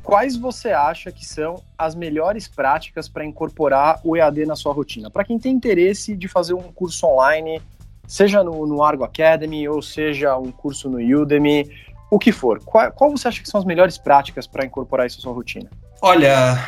quais 0.02 0.36
você 0.36 0.70
acha 0.70 1.12
que 1.12 1.24
são 1.24 1.62
as 1.78 1.94
melhores 1.94 2.48
práticas 2.48 3.08
para 3.08 3.24
incorporar 3.24 4.02
o 4.04 4.18
EAD 4.18 4.48
na 4.48 4.56
sua 4.56 4.74
rotina? 4.74 5.12
Para 5.12 5.24
quem 5.24 5.38
tem 5.38 5.54
interesse 5.54 6.18
de 6.18 6.28
fazer 6.28 6.56
um 6.56 6.72
curso 6.72 7.06
online, 7.06 7.62
seja 8.08 8.44
no, 8.44 8.66
no, 8.66 8.82
Argo 8.82 9.04
Academy 9.04 9.70
ou 9.70 9.82
seja 9.84 10.36
um 10.36 10.52
curso 10.52 10.90
no 10.90 10.98
Udemy, 10.98 11.70
o 12.10 12.18
que 12.18 12.32
for. 12.32 12.60
Qual, 12.64 12.92
qual 12.92 13.12
você 13.12 13.28
acha 13.28 13.42
que 13.42 13.50
são 13.50 13.60
as 13.60 13.66
melhores 13.66 13.98
práticas 13.98 14.48
para 14.48 14.66
incorporar 14.66 15.06
isso 15.06 15.20
à 15.20 15.22
sua 15.22 15.34
rotina? 15.34 15.70
Olha, 16.02 16.64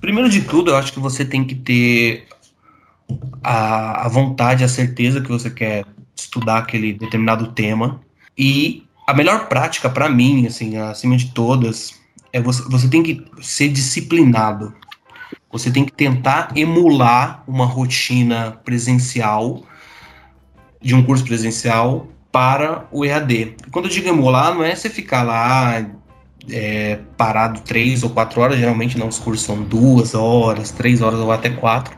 primeiro 0.00 0.28
de 0.28 0.42
tudo, 0.42 0.70
eu 0.70 0.76
acho 0.76 0.92
que 0.92 1.00
você 1.00 1.24
tem 1.24 1.44
que 1.44 1.54
ter 1.54 2.26
a, 3.42 4.06
a 4.06 4.08
vontade, 4.08 4.64
a 4.64 4.68
certeza 4.68 5.20
que 5.20 5.28
você 5.28 5.50
quer 5.50 5.84
estudar 6.16 6.58
aquele 6.58 6.92
determinado 6.92 7.52
tema. 7.52 8.00
E 8.36 8.86
a 9.06 9.14
melhor 9.14 9.48
prática 9.48 9.88
para 9.88 10.08
mim, 10.08 10.46
assim, 10.46 10.76
acima 10.76 11.16
de 11.16 11.32
todas, 11.32 11.94
é 12.32 12.40
você, 12.40 12.62
você 12.64 12.88
tem 12.88 13.02
que 13.02 13.24
ser 13.40 13.68
disciplinado. 13.68 14.74
Você 15.52 15.70
tem 15.70 15.84
que 15.84 15.92
tentar 15.92 16.50
emular 16.56 17.44
uma 17.46 17.64
rotina 17.64 18.58
presencial 18.64 19.62
de 20.82 20.94
um 20.94 21.02
curso 21.02 21.24
presencial 21.24 22.08
para 22.34 22.88
o 22.90 23.04
EAD. 23.04 23.54
Quando 23.70 23.84
eu 23.84 23.90
digo 23.92 24.08
emular, 24.08 24.52
não 24.52 24.64
é 24.64 24.74
você 24.74 24.90
ficar 24.90 25.22
lá 25.22 25.88
é, 26.50 26.98
parado 27.16 27.60
três 27.60 28.02
ou 28.02 28.10
quatro 28.10 28.40
horas, 28.40 28.58
geralmente 28.58 28.98
não, 28.98 29.06
os 29.06 29.20
cursos 29.20 29.46
são 29.46 29.62
duas 29.62 30.16
horas, 30.16 30.72
três 30.72 31.00
horas 31.00 31.20
ou 31.20 31.30
até 31.30 31.48
quatro, 31.48 31.96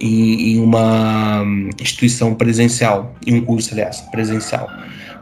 em, 0.00 0.52
em 0.52 0.60
uma 0.60 1.42
instituição 1.80 2.32
presencial, 2.32 3.16
em 3.26 3.34
um 3.34 3.44
curso, 3.44 3.72
aliás, 3.72 4.00
presencial. 4.12 4.70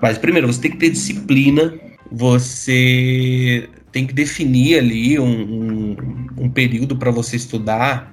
Mas 0.03 0.19
primeiro, 0.19 0.47
você 0.47 0.61
tem 0.61 0.73
que 0.73 0.77
ter 0.77 0.91
disciplina, 0.91 1.73
você 2.13 3.67
tem 3.91 4.07
que 4.07 4.13
definir 4.13 4.79
ali 4.79 5.19
um, 5.19 5.25
um, 5.25 6.27
um 6.37 6.51
período 6.51 6.99
para 6.99 7.11
você 7.11 7.37
estudar 7.37 8.13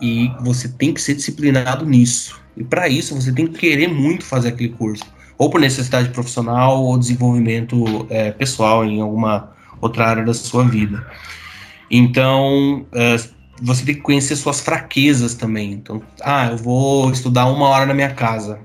e 0.00 0.32
você 0.40 0.68
tem 0.68 0.92
que 0.92 1.00
ser 1.00 1.14
disciplinado 1.14 1.86
nisso. 1.86 2.40
E 2.56 2.64
para 2.64 2.88
isso 2.88 3.14
você 3.14 3.30
tem 3.30 3.46
que 3.46 3.56
querer 3.56 3.86
muito 3.86 4.24
fazer 4.24 4.48
aquele 4.48 4.70
curso, 4.70 5.04
ou 5.38 5.48
por 5.48 5.60
necessidade 5.60 6.10
profissional 6.10 6.82
ou 6.82 6.98
desenvolvimento 6.98 8.06
é, 8.10 8.32
pessoal 8.32 8.84
em 8.84 9.00
alguma 9.00 9.52
outra 9.80 10.06
área 10.06 10.24
da 10.24 10.34
sua 10.34 10.64
vida. 10.64 11.06
Então 11.88 12.84
é, 12.92 13.16
você 13.62 13.84
tem 13.84 13.94
que 13.94 14.00
conhecer 14.00 14.36
suas 14.36 14.60
fraquezas 14.60 15.34
também. 15.34 15.72
Então, 15.72 16.02
ah, 16.20 16.48
eu 16.50 16.56
vou 16.56 17.10
estudar 17.10 17.46
uma 17.46 17.68
hora 17.68 17.86
na 17.86 17.94
minha 17.94 18.12
casa. 18.12 18.60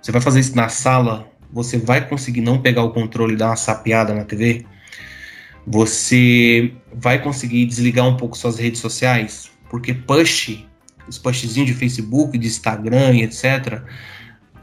Você 0.00 0.12
vai 0.12 0.20
fazer 0.20 0.40
isso 0.40 0.56
na 0.56 0.68
sala? 0.68 1.28
Você 1.52 1.78
vai 1.78 2.06
conseguir 2.06 2.40
não 2.40 2.60
pegar 2.60 2.82
o 2.82 2.90
controle 2.90 3.34
e 3.34 3.36
dar 3.36 3.48
uma 3.48 3.56
sapeada 3.56 4.14
na 4.14 4.24
TV? 4.24 4.64
Você 5.66 6.72
vai 6.94 7.20
conseguir 7.20 7.66
desligar 7.66 8.06
um 8.06 8.16
pouco 8.16 8.36
suas 8.36 8.58
redes 8.58 8.80
sociais, 8.80 9.50
porque 9.68 9.92
push, 9.92 10.64
os 11.08 11.18
pushzinhos 11.18 11.66
de 11.66 11.74
Facebook, 11.74 12.38
de 12.38 12.46
Instagram 12.46 13.14
e 13.14 13.22
etc., 13.22 13.82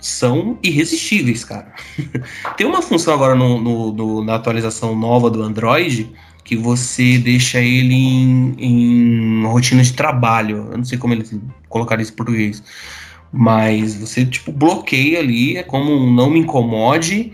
são 0.06 0.58
irresistíveis, 0.62 1.44
cara. 1.44 1.74
Tem 2.58 2.68
uma 2.68 2.82
função 2.82 3.14
agora 3.14 3.36
no, 3.36 3.60
no, 3.60 3.94
no, 3.94 4.24
na 4.24 4.36
atualização 4.36 4.96
nova 4.96 5.30
do 5.30 5.42
Android 5.42 6.12
que 6.44 6.58
você 6.58 7.18
deixa 7.18 7.60
ele 7.60 7.94
em, 7.94 8.56
em 8.58 9.46
rotina 9.46 9.82
de 9.82 9.94
trabalho. 9.94 10.68
Eu 10.72 10.78
não 10.78 10.84
sei 10.84 10.98
como 10.98 11.14
eles 11.14 11.34
colocaram 11.70 12.02
isso 12.02 12.12
em 12.12 12.16
português. 12.16 12.62
Mas 13.32 13.96
você, 13.96 14.26
tipo, 14.26 14.52
bloqueia 14.52 15.20
ali, 15.20 15.58
é 15.58 15.64
como 15.64 15.92
um 15.92 16.14
não 16.14 16.30
me 16.30 16.40
incomode 16.40 17.32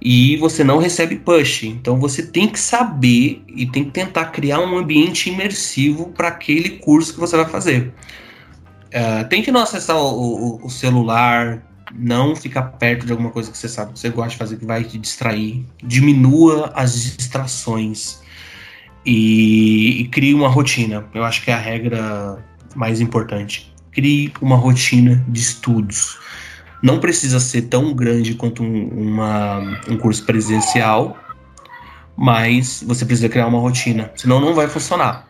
e 0.00 0.36
você 0.38 0.64
não 0.64 0.78
recebe 0.78 1.16
push. 1.16 1.62
Então 1.62 2.00
você 2.00 2.26
tem 2.26 2.48
que 2.48 2.58
saber 2.58 3.42
e 3.46 3.64
tem 3.64 3.84
que 3.84 3.92
tentar 3.92 4.26
criar 4.26 4.58
um 4.58 4.76
ambiente 4.76 5.30
imersivo 5.30 6.08
para 6.10 6.28
aquele 6.28 6.70
curso 6.70 7.14
que 7.14 7.20
você 7.20 7.36
vai 7.36 7.46
fazer. 7.46 7.94
Uh, 8.88 9.26
tente 9.28 9.50
não 9.50 9.62
acessar 9.62 9.96
o, 9.96 10.02
o, 10.02 10.66
o, 10.66 10.68
celular, 10.68 11.62
não 11.94 12.34
ficar 12.34 12.62
perto 12.62 13.06
de 13.06 13.12
alguma 13.12 13.30
coisa 13.30 13.50
que 13.50 13.56
você 13.56 13.68
sabe 13.68 13.92
que 13.92 13.98
você 13.98 14.10
gosta 14.10 14.30
de 14.30 14.36
fazer 14.36 14.56
que 14.56 14.64
vai 14.64 14.84
te 14.84 14.98
distrair. 14.98 15.66
Diminua 15.82 16.72
as 16.74 16.94
distrações 16.94 18.20
e, 19.04 20.02
e 20.02 20.08
crie 20.08 20.34
uma 20.34 20.48
rotina. 20.48 21.04
Eu 21.14 21.24
acho 21.24 21.42
que 21.42 21.50
é 21.50 21.54
a 21.54 21.58
regra 21.58 22.44
mais 22.74 23.00
importante. 23.00 23.72
Crie 23.90 24.32
uma 24.40 24.56
rotina 24.56 25.24
de 25.28 25.40
estudos. 25.40 26.18
Não 26.82 26.98
precisa 26.98 27.38
ser 27.38 27.62
tão 27.62 27.94
grande 27.94 28.34
quanto 28.34 28.62
um, 28.62 28.88
uma, 28.88 29.80
um 29.88 29.96
curso 29.96 30.24
presencial, 30.24 31.16
mas 32.16 32.82
você 32.86 33.04
precisa 33.04 33.28
criar 33.28 33.46
uma 33.46 33.60
rotina, 33.60 34.10
senão 34.16 34.40
não 34.40 34.54
vai 34.54 34.66
funcionar. 34.68 35.28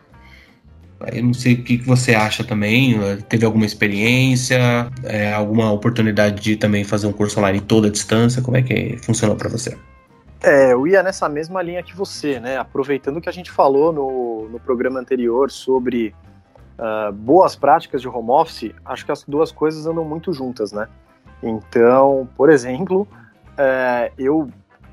Eu 1.11 1.23
não 1.23 1.33
sei 1.33 1.53
o 1.53 1.63
que, 1.63 1.77
você 1.77 2.13
acha 2.13 2.43
também. 2.43 2.95
Teve 3.29 3.45
alguma 3.45 3.65
experiência, 3.65 4.89
é, 5.03 5.33
alguma 5.33 5.71
oportunidade 5.71 6.41
de 6.41 6.55
também 6.55 6.83
fazer 6.83 7.07
um 7.07 7.13
curso 7.13 7.39
online 7.39 7.59
toda 7.59 7.87
a 7.87 7.91
distância? 7.91 8.41
Como 8.41 8.57
é 8.57 8.61
que 8.61 8.97
funcionou 9.03 9.35
para 9.35 9.49
você? 9.49 9.77
É, 10.41 10.73
eu 10.73 10.85
ia 10.85 11.01
nessa 11.01 11.29
mesma 11.29 11.61
linha 11.61 11.81
que 11.81 11.95
você, 11.95 12.39
né? 12.39 12.57
Aproveitando 12.57 13.21
que 13.21 13.29
a 13.29 13.31
gente 13.31 13.49
falou 13.49 13.93
no, 13.93 14.49
no 14.49 14.59
programa 14.59 14.99
anterior 14.99 15.49
sobre 15.49 16.13
uh, 16.77 17.13
boas 17.13 17.55
práticas 17.55 18.01
de 18.01 18.07
home 18.07 18.29
office, 18.29 18.71
acho 18.85 19.05
que 19.05 19.11
as 19.11 19.23
duas 19.23 19.51
coisas 19.51 19.85
andam 19.85 20.03
muito 20.03 20.33
juntas, 20.33 20.73
né? 20.73 20.87
Então, 21.41 22.27
por 22.35 22.49
exemplo, 22.49 23.07
é, 23.57 24.11
eu, 24.17 24.49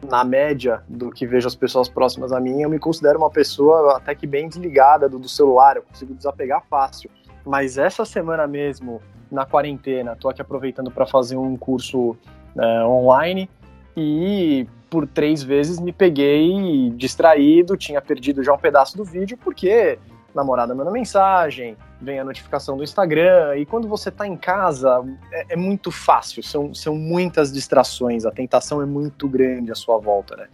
na 0.08 0.24
média 0.24 0.82
do 0.88 1.10
que 1.10 1.26
vejo 1.26 1.46
as 1.46 1.54
pessoas 1.54 1.88
próximas 1.88 2.32
a 2.32 2.40
mim, 2.40 2.62
eu 2.62 2.70
me 2.70 2.78
considero 2.78 3.18
uma 3.18 3.30
pessoa 3.30 3.96
até 3.96 4.14
que 4.14 4.26
bem 4.26 4.48
desligada 4.48 5.08
do, 5.08 5.18
do 5.18 5.28
celular, 5.28 5.76
eu 5.76 5.82
consigo 5.82 6.14
desapegar 6.14 6.62
fácil. 6.68 7.10
Mas 7.44 7.78
essa 7.78 8.04
semana 8.04 8.46
mesmo, 8.46 9.00
na 9.30 9.44
quarentena, 9.44 10.16
tô 10.16 10.28
aqui 10.28 10.40
aproveitando 10.42 10.90
para 10.90 11.06
fazer 11.06 11.36
um 11.36 11.56
curso 11.56 12.16
é, 12.56 12.84
online 12.84 13.48
e 13.96 14.66
por 14.88 15.06
três 15.06 15.42
vezes 15.42 15.78
me 15.78 15.92
peguei 15.92 16.90
distraído, 16.96 17.76
tinha 17.76 18.00
perdido 18.00 18.42
já 18.42 18.52
um 18.52 18.58
pedaço 18.58 18.96
do 18.96 19.04
vídeo, 19.04 19.38
porque 19.38 19.98
namorada 20.34 20.74
manda 20.74 20.90
mensagem, 20.90 21.76
vem 22.00 22.18
a 22.18 22.24
notificação 22.24 22.76
do 22.76 22.82
Instagram, 22.82 23.56
e 23.56 23.66
quando 23.66 23.86
você 23.86 24.08
está 24.08 24.26
em 24.26 24.36
casa 24.36 25.04
é, 25.30 25.54
é, 25.54 25.56
muito 25.56 25.90
fácil, 25.90 26.42
são, 26.42 26.74
são 26.74 26.94
muitas 26.94 27.52
distrações, 27.52 28.24
a 28.24 28.30
tentação 28.30 28.80
é 28.80 28.86
muito 28.86 29.28
grande 29.28 29.70
à 29.70 29.74
sua 29.74 29.98
volta, 29.98 30.36
né? 30.36 30.48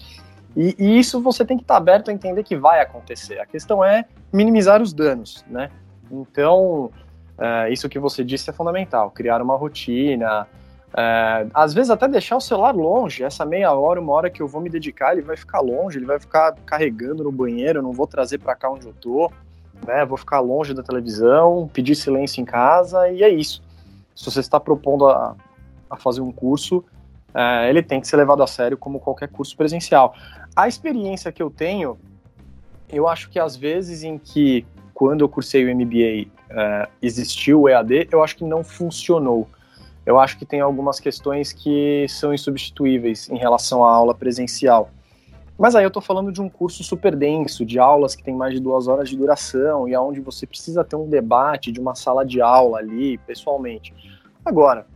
E, 0.57 0.75
e 0.79 0.99
isso 0.99 1.21
você 1.21 1.45
tem 1.45 1.57
que 1.57 1.63
estar 1.63 1.75
tá 1.75 1.79
aberto 1.79 2.11
a 2.11 2.15
entender 2.15 2.43
que 2.43 2.57
vai 2.57 2.81
acontecer. 2.81 3.39
A 3.39 3.47
questão 3.47 3.85
é 3.85 4.07
minimizar 4.33 4.81
os 4.81 4.93
danos, 4.93 5.45
né? 5.49 5.71
Então, 6.11 6.91
é, 7.39 7.71
isso 7.71 7.89
que 7.89 7.99
você 7.99 8.25
disse 8.25 8.49
é 8.51 8.53
fundamental, 8.53 9.11
criar 9.11 9.41
uma 9.43 9.55
rotina, 9.55 10.49
é, 10.97 11.47
às 11.53 11.75
vezes 11.75 11.91
até 11.91 12.09
deixar 12.09 12.37
o 12.37 12.41
celular 12.41 12.75
longe, 12.75 13.23
essa 13.23 13.45
meia 13.45 13.73
hora, 13.73 14.01
uma 14.01 14.13
hora 14.15 14.31
que 14.31 14.41
eu 14.41 14.49
vou 14.49 14.63
me 14.63 14.71
dedicar, 14.71 15.13
ele 15.13 15.23
vai 15.23 15.37
ficar 15.37 15.61
longe, 15.61 15.99
ele 15.99 16.07
vai 16.07 16.19
ficar 16.19 16.55
carregando 16.65 17.23
no 17.23 17.31
banheiro, 17.31 17.81
eu 17.81 17.83
não 17.83 17.93
vou 17.93 18.07
trazer 18.07 18.39
para 18.39 18.55
cá 18.55 18.71
onde 18.71 18.87
eu 18.87 18.95
tô, 18.95 19.31
né? 19.87 20.05
Vou 20.05 20.17
ficar 20.17 20.41
longe 20.41 20.73
da 20.73 20.83
televisão, 20.83 21.69
pedir 21.73 21.95
silêncio 21.95 22.41
em 22.41 22.45
casa 22.45 23.09
e 23.11 23.23
é 23.23 23.29
isso. 23.29 23.63
Se 24.15 24.25
você 24.25 24.41
está 24.41 24.61
propondo 24.61 25.09
a, 25.09 25.35
a 25.91 25.97
fazer 25.97 26.21
um 26.21 26.31
curso, 26.31 26.85
é, 27.35 27.69
ele 27.69 27.83
tem 27.83 28.01
que 28.01 28.07
ser 28.07 28.17
levado 28.17 28.43
a 28.43 28.47
sério 28.47 28.77
como 28.77 29.01
qualquer 29.01 29.29
curso 29.29 29.57
presencial. 29.57 30.15
A 30.55 30.69
experiência 30.69 31.33
que 31.33 31.43
eu 31.43 31.51
tenho, 31.51 31.99
eu 32.89 33.09
acho 33.09 33.29
que 33.29 33.39
às 33.39 33.57
vezes 33.57 34.03
em 34.03 34.19
que 34.19 34.65
quando 34.95 35.23
eu 35.23 35.29
cursei 35.29 35.65
o 35.65 35.77
MBA 35.77 36.31
é, 36.49 36.89
existiu 37.03 37.63
o 37.63 37.69
EAD, 37.69 38.09
eu 38.11 38.23
acho 38.23 38.37
que 38.37 38.45
não 38.45 38.63
funcionou 38.63 39.49
eu 40.07 40.21
acho 40.21 40.39
que 40.39 40.47
tem 40.47 40.61
algumas 40.61 41.01
questões 41.01 41.53
que 41.53 42.07
são 42.09 42.33
insubstituíveis 42.33 43.29
em 43.29 43.37
relação 43.37 43.85
à 43.85 43.93
aula 43.93 44.15
presencial. 44.15 44.89
Mas 45.59 45.75
aí 45.75 45.85
eu 45.85 45.89
estou 45.89 46.03
falando 46.03 46.31
de 46.31 46.41
um 46.41 46.49
curso 46.49 46.85
super 46.85 47.17
denso, 47.17 47.65
de 47.65 47.79
aulas 47.79 48.15
que 48.15 48.23
tem 48.23 48.35
mais 48.35 48.53
de 48.53 48.61
duas 48.61 48.89
horas 48.89 49.09
de 49.09 49.17
duração 49.17 49.89
e 49.89 49.95
aonde 49.95 50.21
você 50.21 50.47
precisa 50.47 50.85
ter 50.85 50.97
um 50.97 51.09
debate 51.09 51.73
de 51.73 51.81
uma 51.81 51.95
sala 51.95 52.27
de 52.27 52.41
aula 52.43 52.79
ali, 52.79 53.17
pessoalmente. 53.19 53.95
Agora, 54.45 54.87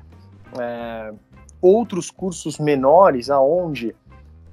é, 0.59 1.13
outros 1.63 2.11
cursos 2.11 2.59
menores, 2.59 3.31
aonde, 3.31 3.97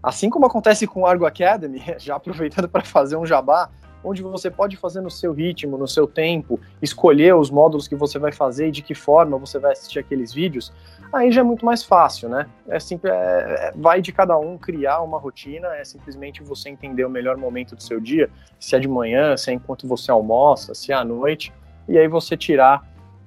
assim 0.02 0.30
como 0.30 0.46
acontece 0.46 0.88
com 0.88 1.02
o 1.02 1.06
Argo 1.06 1.26
Academy, 1.26 1.82
já 2.00 2.16
aproveitando 2.16 2.70
para 2.70 2.84
fazer 2.84 3.18
um 3.18 3.26
jabá, 3.26 3.70
onde 4.04 4.22
você 4.22 4.50
pode 4.50 4.78
fazer 4.78 5.02
no 5.02 5.10
seu 5.10 5.34
ritmo, 5.34 5.78
no 5.78 5.88
seu 5.88 6.08
tempo, 6.08 6.60
escolher 6.82 7.36
os 7.36 7.50
módulos 7.50 7.88
que 7.88 7.96
você 7.96 8.18
vai 8.20 8.32
fazer 8.32 8.68
e 8.68 8.72
de 8.72 8.82
que 8.82 8.94
forma 8.94 9.38
você 9.38 9.60
vai 9.60 9.74
assistir 9.74 10.00
aqueles 10.00 10.34
vídeos, 10.34 10.72
aí 11.12 11.32
já 11.32 11.42
é 11.42 11.44
muito 11.44 11.66
mais 11.66 11.84
fácil, 11.84 12.30
né? 12.30 12.48
É 12.68 12.80
simples, 12.80 13.12
é, 13.12 13.18
é, 13.18 13.74
vai 13.76 14.02
de 14.02 14.12
cada 14.12 14.38
um 14.38 14.58
criar 14.58 15.02
uma 15.02 15.18
rotina, 15.18 15.68
é 15.76 15.84
simplesmente 15.84 16.44
você 16.44 16.70
entender 16.70 17.06
o 17.06 17.10
melhor 17.10 17.38
momento 17.38 17.76
do 17.76 17.84
seu 17.84 18.00
dia, 18.00 18.30
se 18.60 18.76
é 18.76 18.80
de 18.80 18.88
manhã, 18.88 19.36
se 19.36 19.50
é 19.50 19.54
enquanto 19.54 19.88
você 19.88 20.12
almoça, 20.12 20.74
se 20.74 20.92
é 20.92 20.96
à 20.96 21.04
noite, 21.04 21.54
e 21.88 21.98
aí 21.98 22.08
você 22.08 22.36
tirar 22.36 22.86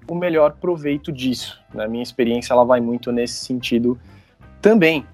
o 0.09 0.15
melhor 0.15 0.53
proveito 0.53 1.13
disso. 1.13 1.61
Na 1.73 1.87
minha 1.87 2.03
experiência, 2.03 2.53
ela 2.53 2.65
vai 2.65 2.81
muito 2.81 3.13
nesse 3.13 3.45
sentido 3.45 3.99
também. 4.61 5.07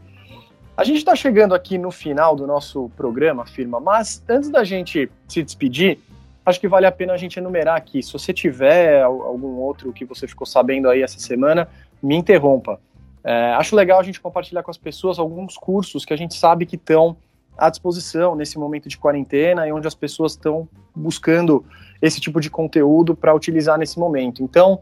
A 0.77 0.85
gente 0.85 0.99
está 0.99 1.17
chegando 1.17 1.55
aqui 1.55 1.79
no 1.79 1.91
final 1.91 2.37
do 2.37 2.47
nosso 2.47 2.91
programa, 2.95 3.47
firma, 3.47 3.81
mas 3.81 4.23
antes 4.29 4.51
da 4.51 4.63
gente 4.63 5.11
se 5.27 5.43
despedir, 5.43 5.99
acho 6.45 6.61
que 6.61 6.69
vale 6.69 6.85
a 6.85 6.93
pena 6.93 7.15
a 7.15 7.17
gente 7.17 7.39
enumerar 7.39 7.77
aqui. 7.77 8.03
Se 8.03 8.13
você 8.13 8.31
tiver 8.31 9.03
algum 9.03 9.57
outro 9.57 9.91
que 9.91 10.05
você 10.05 10.29
ficou 10.29 10.47
sabendo 10.47 10.91
aí 10.91 11.03
essa 11.03 11.19
semana, 11.19 11.67
me 12.03 12.15
interrompa. 12.15 12.79
É, 13.25 13.55
acho 13.55 13.75
legal 13.75 13.99
a 13.99 14.03
gente 14.03 14.21
compartilhar 14.21 14.63
com 14.63 14.71
as 14.71 14.77
pessoas 14.77 15.19
alguns 15.19 15.57
cursos 15.57 16.05
que 16.05 16.13
a 16.13 16.17
gente 16.17 16.35
sabe 16.35 16.67
que 16.67 16.77
estão 16.77 17.17
à 17.57 17.71
disposição 17.71 18.37
nesse 18.37 18.59
momento 18.59 18.87
de 18.87 18.99
quarentena 18.99 19.67
e 19.67 19.73
onde 19.73 19.89
as 19.89 19.95
pessoas 19.95 20.33
estão 20.33 20.69
buscando 20.95 21.65
esse 22.03 22.21
tipo 22.21 22.39
de 22.39 22.51
conteúdo 22.51 23.17
para 23.17 23.35
utilizar 23.35 23.79
nesse 23.79 23.99
momento. 23.99 24.43
Então, 24.43 24.81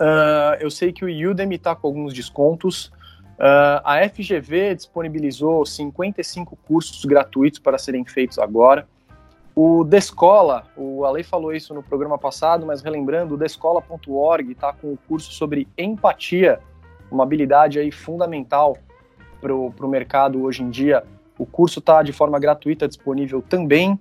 uh, 0.00 0.56
eu 0.60 0.70
sei 0.70 0.94
que 0.94 1.04
o 1.04 1.30
Udemy 1.30 1.56
está 1.56 1.76
com 1.76 1.86
alguns 1.86 2.14
descontos. 2.14 2.90
Uh, 3.38 3.82
a 3.82 4.08
FGV 4.08 4.76
disponibilizou 4.76 5.66
55 5.66 6.56
cursos 6.68 7.04
gratuitos 7.04 7.58
para 7.58 7.78
serem 7.78 8.04
feitos 8.04 8.38
agora. 8.38 8.86
O 9.56 9.84
Descola, 9.84 10.66
o 10.76 11.04
Ale 11.04 11.22
falou 11.22 11.52
isso 11.52 11.72
no 11.74 11.82
programa 11.82 12.18
passado, 12.18 12.66
mas 12.66 12.82
relembrando, 12.82 13.34
o 13.34 13.38
descola.org 13.38 14.50
está 14.50 14.72
com 14.72 14.88
o 14.88 14.92
um 14.92 14.98
curso 15.08 15.32
sobre 15.32 15.68
empatia, 15.78 16.58
uma 17.10 17.22
habilidade 17.22 17.78
aí 17.78 17.92
fundamental 17.92 18.76
para 19.40 19.54
o 19.54 19.88
mercado 19.88 20.42
hoje 20.42 20.62
em 20.62 20.70
dia. 20.70 21.04
O 21.38 21.46
curso 21.46 21.78
está 21.78 22.02
de 22.02 22.12
forma 22.12 22.38
gratuita 22.38 22.88
disponível 22.88 23.42
também. 23.42 23.98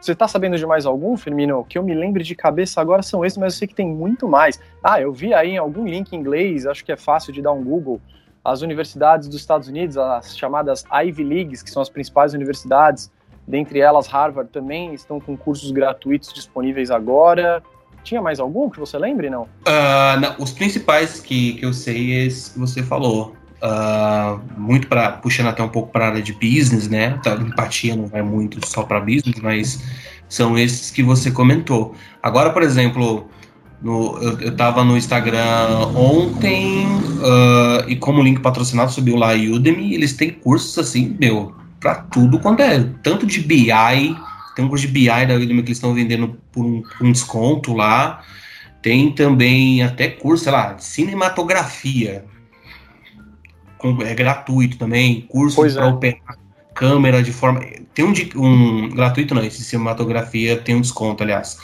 Você 0.00 0.12
está 0.12 0.28
sabendo 0.28 0.56
de 0.56 0.66
mais 0.66 0.86
algum, 0.86 1.16
Firmino? 1.16 1.64
Que 1.68 1.78
eu 1.78 1.82
me 1.82 1.94
lembre 1.94 2.22
de 2.22 2.34
cabeça 2.34 2.80
agora 2.80 3.02
são 3.02 3.24
esses, 3.24 3.38
mas 3.38 3.54
eu 3.54 3.58
sei 3.58 3.68
que 3.68 3.74
tem 3.74 3.88
muito 3.88 4.28
mais. 4.28 4.60
Ah, 4.82 5.00
eu 5.00 5.12
vi 5.12 5.32
aí 5.32 5.52
em 5.52 5.58
algum 5.58 5.86
link 5.86 6.12
em 6.12 6.18
inglês, 6.18 6.66
acho 6.66 6.84
que 6.84 6.92
é 6.92 6.96
fácil 6.96 7.32
de 7.32 7.40
dar 7.40 7.52
um 7.52 7.62
Google. 7.62 8.00
As 8.44 8.60
universidades 8.60 9.28
dos 9.28 9.36
Estados 9.40 9.68
Unidos, 9.68 9.96
as 9.96 10.36
chamadas 10.36 10.84
Ivy 10.92 11.22
Leagues, 11.22 11.62
que 11.62 11.70
são 11.70 11.80
as 11.80 11.88
principais 11.88 12.34
universidades, 12.34 13.10
dentre 13.46 13.80
elas 13.80 14.06
Harvard, 14.08 14.50
também 14.50 14.92
estão 14.94 15.20
com 15.20 15.36
cursos 15.36 15.70
gratuitos 15.70 16.32
disponíveis 16.32 16.90
agora. 16.90 17.62
Tinha 18.02 18.20
mais 18.20 18.40
algum 18.40 18.68
que 18.68 18.80
você 18.80 18.98
lembre, 18.98 19.30
não? 19.30 19.42
Uh, 19.42 20.20
não 20.20 20.34
os 20.40 20.52
principais 20.52 21.20
que, 21.20 21.54
que 21.54 21.64
eu 21.64 21.72
sei 21.72 22.14
é 22.14 22.24
esse 22.26 22.52
que 22.52 22.58
você 22.58 22.82
falou 22.82 23.36
uh, 23.62 24.40
muito 24.58 24.86
para 24.88 25.12
puxando 25.12 25.48
até 25.48 25.62
um 25.62 25.68
pouco 25.68 25.92
para 25.92 26.06
a 26.06 26.08
área 26.08 26.22
de 26.22 26.32
business, 26.32 26.88
né? 26.88 27.18
A 27.24 27.30
empatia 27.34 27.94
não 27.94 28.06
vai 28.06 28.22
muito 28.22 28.66
só 28.66 28.82
para 28.82 29.00
business, 29.00 29.40
mas 29.40 29.82
são 30.28 30.58
esses 30.58 30.90
que 30.90 31.02
você 31.02 31.30
comentou. 31.30 31.94
Agora, 32.22 32.50
por 32.50 32.62
exemplo, 32.62 33.28
no, 33.80 34.18
eu, 34.22 34.40
eu 34.40 34.56
tava 34.56 34.84
no 34.84 34.96
Instagram 34.96 35.88
ontem 35.94 36.86
uh, 36.86 37.88
e 37.88 37.96
como 37.96 38.22
link 38.22 38.40
patrocinado 38.40 38.92
subiu 38.92 39.16
lá 39.16 39.32
a 39.32 39.36
Udemy, 39.36 39.94
eles 39.94 40.14
têm 40.14 40.30
cursos 40.30 40.78
assim, 40.78 41.16
meu, 41.18 41.54
para 41.80 41.96
tudo 41.96 42.38
quanto 42.38 42.60
é, 42.60 42.84
tanto 43.02 43.26
de 43.26 43.40
BI, 43.40 44.16
tem 44.54 44.64
um 44.64 44.68
curso 44.68 44.86
de 44.86 44.92
BI 44.92 45.26
da 45.26 45.34
Udemy 45.34 45.62
que 45.62 45.68
eles 45.68 45.78
estão 45.78 45.94
vendendo 45.94 46.36
por 46.50 46.64
um, 46.64 46.82
por 46.82 47.06
um 47.06 47.12
desconto 47.12 47.74
lá. 47.74 48.22
Tem 48.82 49.12
também 49.12 49.82
até 49.82 50.08
curso, 50.08 50.44
sei 50.44 50.52
lá, 50.52 50.72
de 50.72 50.84
cinematografia. 50.84 52.24
É 54.06 54.14
gratuito 54.14 54.78
também, 54.78 55.22
curso 55.22 55.60
para 55.60 55.84
é. 55.84 55.88
operar 55.88 56.42
câmera 56.74 57.22
de 57.22 57.32
forma. 57.32 57.60
Tem 57.94 58.04
um, 58.04 58.12
um 58.36 58.88
gratuito 58.90 59.34
não, 59.34 59.44
esse 59.44 59.62
cinematografia 59.62 60.56
tem 60.56 60.74
um 60.74 60.80
desconto, 60.80 61.22
aliás. 61.22 61.58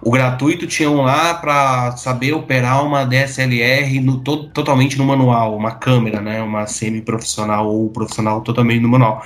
O 0.00 0.10
gratuito 0.10 0.66
tinha 0.66 0.90
um 0.90 1.02
lá 1.02 1.34
para 1.34 1.96
saber 1.96 2.32
operar 2.32 2.84
uma 2.84 3.04
DSLR 3.04 4.00
no, 4.00 4.20
to, 4.20 4.48
totalmente 4.50 4.96
no 4.96 5.04
manual, 5.04 5.56
uma 5.56 5.72
câmera, 5.72 6.20
né? 6.20 6.40
Uma 6.40 6.66
semi-profissional 6.66 7.68
ou 7.68 7.90
profissional 7.90 8.40
totalmente 8.42 8.80
no 8.80 8.88
manual. 8.88 9.24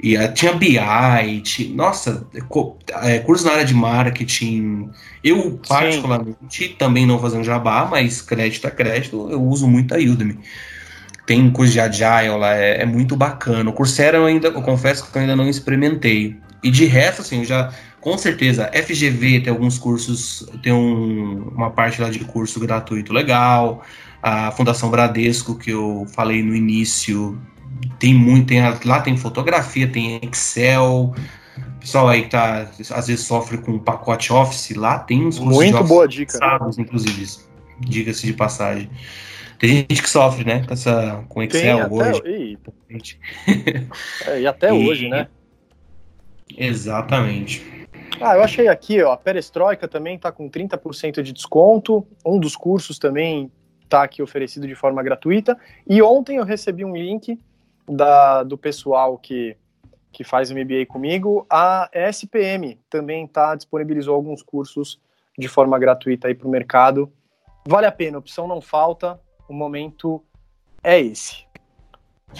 E 0.00 0.16
uh, 0.16 0.32
tinha 0.32 0.52
BI, 0.52 1.40
tinha, 1.42 1.74
nossa, 1.74 2.26
é, 3.02 3.18
curso 3.18 3.44
na 3.44 3.52
área 3.52 3.64
de 3.64 3.74
marketing. 3.74 4.90
Eu, 5.22 5.60
particularmente, 5.66 6.36
Sim. 6.68 6.74
também 6.78 7.06
não 7.06 7.18
fazendo 7.18 7.44
jabá, 7.44 7.86
mas 7.88 8.22
crédito 8.22 8.66
a 8.66 8.70
crédito, 8.70 9.28
eu 9.30 9.42
uso 9.42 9.66
muito 9.68 9.94
a 9.94 9.98
Udemy. 9.98 10.38
Tem 11.28 11.50
curso 11.50 11.74
de 11.74 11.78
Agile 11.78 12.38
lá, 12.38 12.54
é, 12.54 12.80
é 12.80 12.86
muito 12.86 13.14
bacana. 13.14 13.68
O 13.68 13.72
Coursera 13.74 14.16
eu 14.16 14.24
ainda, 14.24 14.48
eu 14.48 14.62
confesso 14.62 15.04
que 15.04 15.14
eu 15.14 15.20
ainda 15.20 15.36
não 15.36 15.46
experimentei. 15.46 16.38
E 16.62 16.70
de 16.70 16.86
resto, 16.86 17.20
assim, 17.20 17.40
eu 17.40 17.44
já, 17.44 17.70
com 18.00 18.16
certeza, 18.16 18.70
FGV 18.72 19.40
tem 19.40 19.52
alguns 19.52 19.76
cursos, 19.76 20.48
tem 20.62 20.72
um, 20.72 21.50
uma 21.54 21.70
parte 21.70 22.00
lá 22.00 22.08
de 22.08 22.20
curso 22.20 22.58
gratuito 22.58 23.12
legal. 23.12 23.84
A 24.22 24.50
Fundação 24.52 24.88
Bradesco, 24.88 25.54
que 25.54 25.70
eu 25.70 26.06
falei 26.14 26.42
no 26.42 26.56
início, 26.56 27.38
tem 27.98 28.14
muito, 28.14 28.46
tem, 28.46 28.62
lá 28.86 29.00
tem 29.02 29.14
fotografia, 29.14 29.86
tem 29.86 30.18
Excel. 30.22 31.14
Pessoal 31.78 32.08
aí 32.08 32.22
que 32.22 32.30
tá, 32.30 32.70
às 32.94 33.06
vezes 33.06 33.26
sofre 33.26 33.58
com 33.58 33.78
pacote 33.78 34.32
Office, 34.32 34.74
lá 34.74 34.98
tem 34.98 35.26
uns 35.26 35.38
cursos 35.38 35.56
Muito 35.56 35.84
boa 35.84 36.08
dica. 36.08 36.38
Inclusive, 36.78 37.28
diga-se 37.80 38.24
de 38.24 38.32
passagem. 38.32 38.88
Tem 39.58 39.70
gente 39.70 40.02
que 40.02 40.08
sofre, 40.08 40.44
né? 40.44 40.64
Com, 40.64 40.72
essa, 40.72 41.24
com 41.28 41.42
Excel 41.42 41.88
Tem, 41.88 41.98
hoje. 41.98 42.22
E, 42.24 42.58
é, 44.30 44.40
e 44.42 44.46
até 44.46 44.68
e... 44.68 44.88
hoje, 44.88 45.08
né? 45.08 45.28
Exatamente. 46.56 47.86
Ah, 48.20 48.36
eu 48.36 48.42
achei 48.42 48.68
aqui, 48.68 49.02
ó, 49.02 49.12
a 49.12 49.16
Perestroika 49.16 49.86
também 49.86 50.16
está 50.16 50.30
com 50.30 50.48
30% 50.48 51.22
de 51.22 51.32
desconto. 51.32 52.06
Um 52.24 52.38
dos 52.38 52.56
cursos 52.56 52.98
também 52.98 53.50
está 53.82 54.02
aqui 54.02 54.22
oferecido 54.22 54.66
de 54.66 54.74
forma 54.74 55.02
gratuita. 55.02 55.58
E 55.86 56.00
ontem 56.00 56.36
eu 56.36 56.44
recebi 56.44 56.84
um 56.84 56.96
link 56.96 57.38
da, 57.88 58.44
do 58.44 58.56
pessoal 58.56 59.18
que, 59.18 59.56
que 60.12 60.22
faz 60.22 60.52
MBA 60.52 60.86
comigo. 60.86 61.46
A 61.50 61.90
SPM 61.92 62.78
também 62.88 63.26
tá, 63.26 63.56
disponibilizou 63.56 64.14
alguns 64.14 64.42
cursos 64.42 65.00
de 65.36 65.48
forma 65.48 65.78
gratuita 65.78 66.28
aí 66.28 66.34
para 66.34 66.46
o 66.46 66.50
mercado. 66.50 67.12
Vale 67.66 67.86
a 67.86 67.92
pena, 67.92 68.18
opção 68.18 68.46
não 68.46 68.60
falta 68.60 69.20
o 69.48 69.54
momento 69.54 70.22
é 70.82 71.00
esse. 71.00 71.48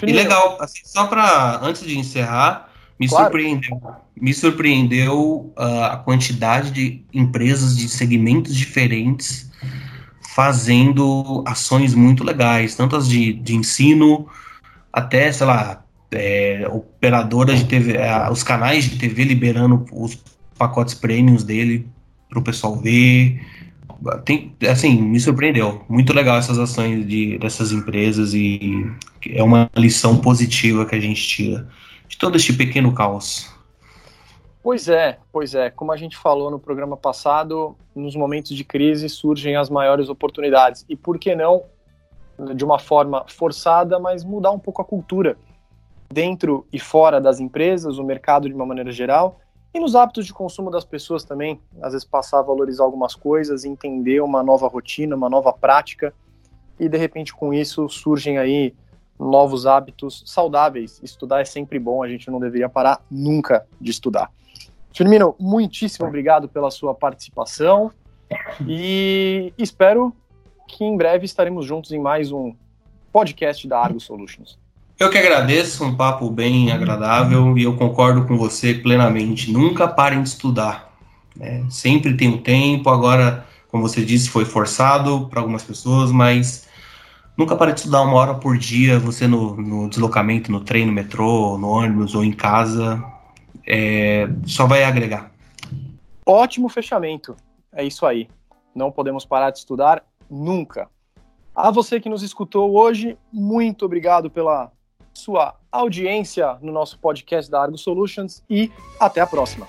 E 0.01 0.13
legal, 0.13 0.57
assim, 0.61 0.81
só 0.85 1.07
para 1.07 1.59
antes 1.63 1.81
de 1.81 1.97
encerrar, 1.97 2.69
me 2.99 3.07
claro. 3.07 3.25
surpreendeu, 3.25 3.81
me 4.15 4.33
surpreendeu 4.33 5.53
uh, 5.57 5.83
a 5.91 5.97
quantidade 5.97 6.71
de 6.71 7.03
empresas 7.13 7.75
de 7.75 7.89
segmentos 7.89 8.55
diferentes 8.55 9.49
fazendo 10.21 11.43
ações 11.45 11.95
muito 11.95 12.23
legais, 12.23 12.75
tanto 12.75 12.95
as 12.95 13.07
de, 13.09 13.33
de 13.33 13.55
ensino, 13.55 14.27
até, 14.93 15.31
sei 15.31 15.47
lá, 15.47 15.83
é, 16.11 16.67
operadoras 16.71 17.59
de 17.59 17.65
TV, 17.65 17.97
uh, 17.97 18.31
os 18.31 18.43
canais 18.43 18.85
de 18.85 18.97
TV 18.97 19.23
liberando 19.23 19.85
os 19.91 20.17
pacotes 20.57 20.93
premiums 20.93 21.43
dele 21.43 21.87
para 22.29 22.39
o 22.39 22.43
pessoal 22.43 22.75
ver 22.75 23.41
tem, 24.23 24.55
assim, 24.69 25.01
me 25.01 25.19
surpreendeu. 25.19 25.83
Muito 25.89 26.13
legal 26.13 26.37
essas 26.37 26.57
ações 26.57 27.07
de, 27.07 27.37
dessas 27.37 27.71
empresas 27.71 28.33
e 28.33 28.85
é 29.29 29.43
uma 29.43 29.69
lição 29.75 30.17
positiva 30.17 30.85
que 30.85 30.95
a 30.95 30.99
gente 30.99 31.21
tira 31.21 31.67
de 32.07 32.17
todo 32.17 32.35
este 32.35 32.53
pequeno 32.53 32.93
caos. 32.93 33.53
Pois 34.61 34.87
é, 34.87 35.17
pois 35.31 35.55
é. 35.55 35.69
Como 35.69 35.91
a 35.91 35.97
gente 35.97 36.17
falou 36.17 36.51
no 36.51 36.59
programa 36.59 36.97
passado, 36.97 37.75
nos 37.95 38.15
momentos 38.15 38.55
de 38.55 38.63
crise 38.63 39.07
surgem 39.07 39.55
as 39.55 39.69
maiores 39.69 40.09
oportunidades. 40.09 40.85
E 40.89 40.95
por 40.95 41.17
que 41.17 41.35
não, 41.35 41.63
de 42.55 42.63
uma 42.63 42.79
forma 42.79 43.25
forçada, 43.27 43.99
mas 43.99 44.23
mudar 44.23 44.51
um 44.51 44.59
pouco 44.59 44.81
a 44.81 44.85
cultura 44.85 45.37
dentro 46.11 46.65
e 46.73 46.79
fora 46.79 47.21
das 47.21 47.39
empresas, 47.39 47.97
o 47.97 48.03
mercado 48.03 48.49
de 48.49 48.53
uma 48.53 48.65
maneira 48.65 48.91
geral, 48.91 49.39
e 49.73 49.79
nos 49.79 49.95
hábitos 49.95 50.25
de 50.25 50.33
consumo 50.33 50.71
das 50.71 50.83
pessoas 50.83 51.23
também, 51.23 51.61
às 51.81 51.93
vezes 51.93 52.07
passar 52.07 52.39
a 52.39 52.43
valorizar 52.43 52.83
algumas 52.83 53.13
coisas, 53.13 53.65
entender 53.65 54.21
uma 54.21 54.41
nova 54.41 54.67
rotina, 54.67 55.15
uma 55.15 55.29
nova 55.29 55.53
prática, 55.53 56.13
e 56.79 56.89
de 56.89 56.97
repente 56.97 57.33
com 57.33 57.53
isso 57.53 57.87
surgem 57.87 58.37
aí 58.37 58.73
novos 59.19 59.65
hábitos 59.65 60.23
saudáveis. 60.25 60.99
Estudar 61.03 61.41
é 61.41 61.45
sempre 61.45 61.77
bom, 61.77 62.01
a 62.01 62.07
gente 62.07 62.31
não 62.31 62.39
deveria 62.39 62.69
parar 62.69 63.03
nunca 63.11 63.67
de 63.79 63.91
estudar. 63.91 64.31
Firmino, 64.91 65.35
muitíssimo 65.39 66.07
obrigado 66.07 66.49
pela 66.49 66.71
sua 66.71 66.95
participação 66.95 67.91
e 68.67 69.53
espero 69.57 70.15
que 70.67 70.83
em 70.83 70.97
breve 70.97 71.25
estaremos 71.25 71.65
juntos 71.65 71.91
em 71.91 71.99
mais 71.99 72.31
um 72.31 72.55
podcast 73.11 73.67
da 73.67 73.79
Argo 73.79 73.99
Solutions. 73.99 74.57
Eu 74.99 75.09
que 75.09 75.17
agradeço, 75.17 75.85
um 75.85 75.95
papo 75.95 76.29
bem 76.29 76.73
agradável 76.73 77.57
e 77.57 77.63
eu 77.63 77.73
concordo 77.77 78.27
com 78.27 78.37
você 78.37 78.73
plenamente. 78.73 79.49
Nunca 79.49 79.87
parem 79.87 80.21
de 80.21 80.27
estudar. 80.27 80.93
Né? 81.33 81.65
Sempre 81.69 82.17
tem 82.17 82.27
um 82.27 82.37
tempo, 82.37 82.89
agora, 82.89 83.45
como 83.69 83.87
você 83.87 84.03
disse, 84.03 84.29
foi 84.29 84.43
forçado 84.43 85.29
para 85.29 85.39
algumas 85.39 85.63
pessoas, 85.63 86.11
mas 86.11 86.67
nunca 87.37 87.55
pare 87.55 87.71
de 87.71 87.79
estudar 87.79 88.01
uma 88.01 88.13
hora 88.15 88.33
por 88.33 88.57
dia, 88.57 88.99
você 88.99 89.25
no, 89.25 89.55
no 89.55 89.89
deslocamento, 89.89 90.51
no 90.51 90.59
trem, 90.59 90.85
no 90.85 90.91
metrô, 90.91 91.57
no 91.57 91.69
ônibus 91.69 92.13
ou 92.13 92.21
em 92.21 92.33
casa, 92.33 93.01
é, 93.65 94.27
só 94.45 94.67
vai 94.67 94.83
agregar. 94.83 95.31
Ótimo 96.25 96.67
fechamento. 96.67 97.37
É 97.71 97.85
isso 97.85 98.05
aí. 98.05 98.27
Não 98.75 98.91
podemos 98.91 99.23
parar 99.23 99.51
de 99.51 99.59
estudar 99.59 100.03
nunca. 100.29 100.89
A 101.55 101.71
você 101.71 102.01
que 102.01 102.09
nos 102.09 102.21
escutou 102.21 102.75
hoje, 102.75 103.17
muito 103.31 103.85
obrigado 103.85 104.29
pela 104.29 104.69
sua 105.19 105.55
audiência 105.71 106.57
no 106.61 106.71
nosso 106.71 106.97
podcast 106.97 107.51
da 107.51 107.61
Argo 107.61 107.77
Solutions 107.77 108.43
e 108.49 108.71
até 108.99 109.21
a 109.21 109.27
próxima. 109.27 109.67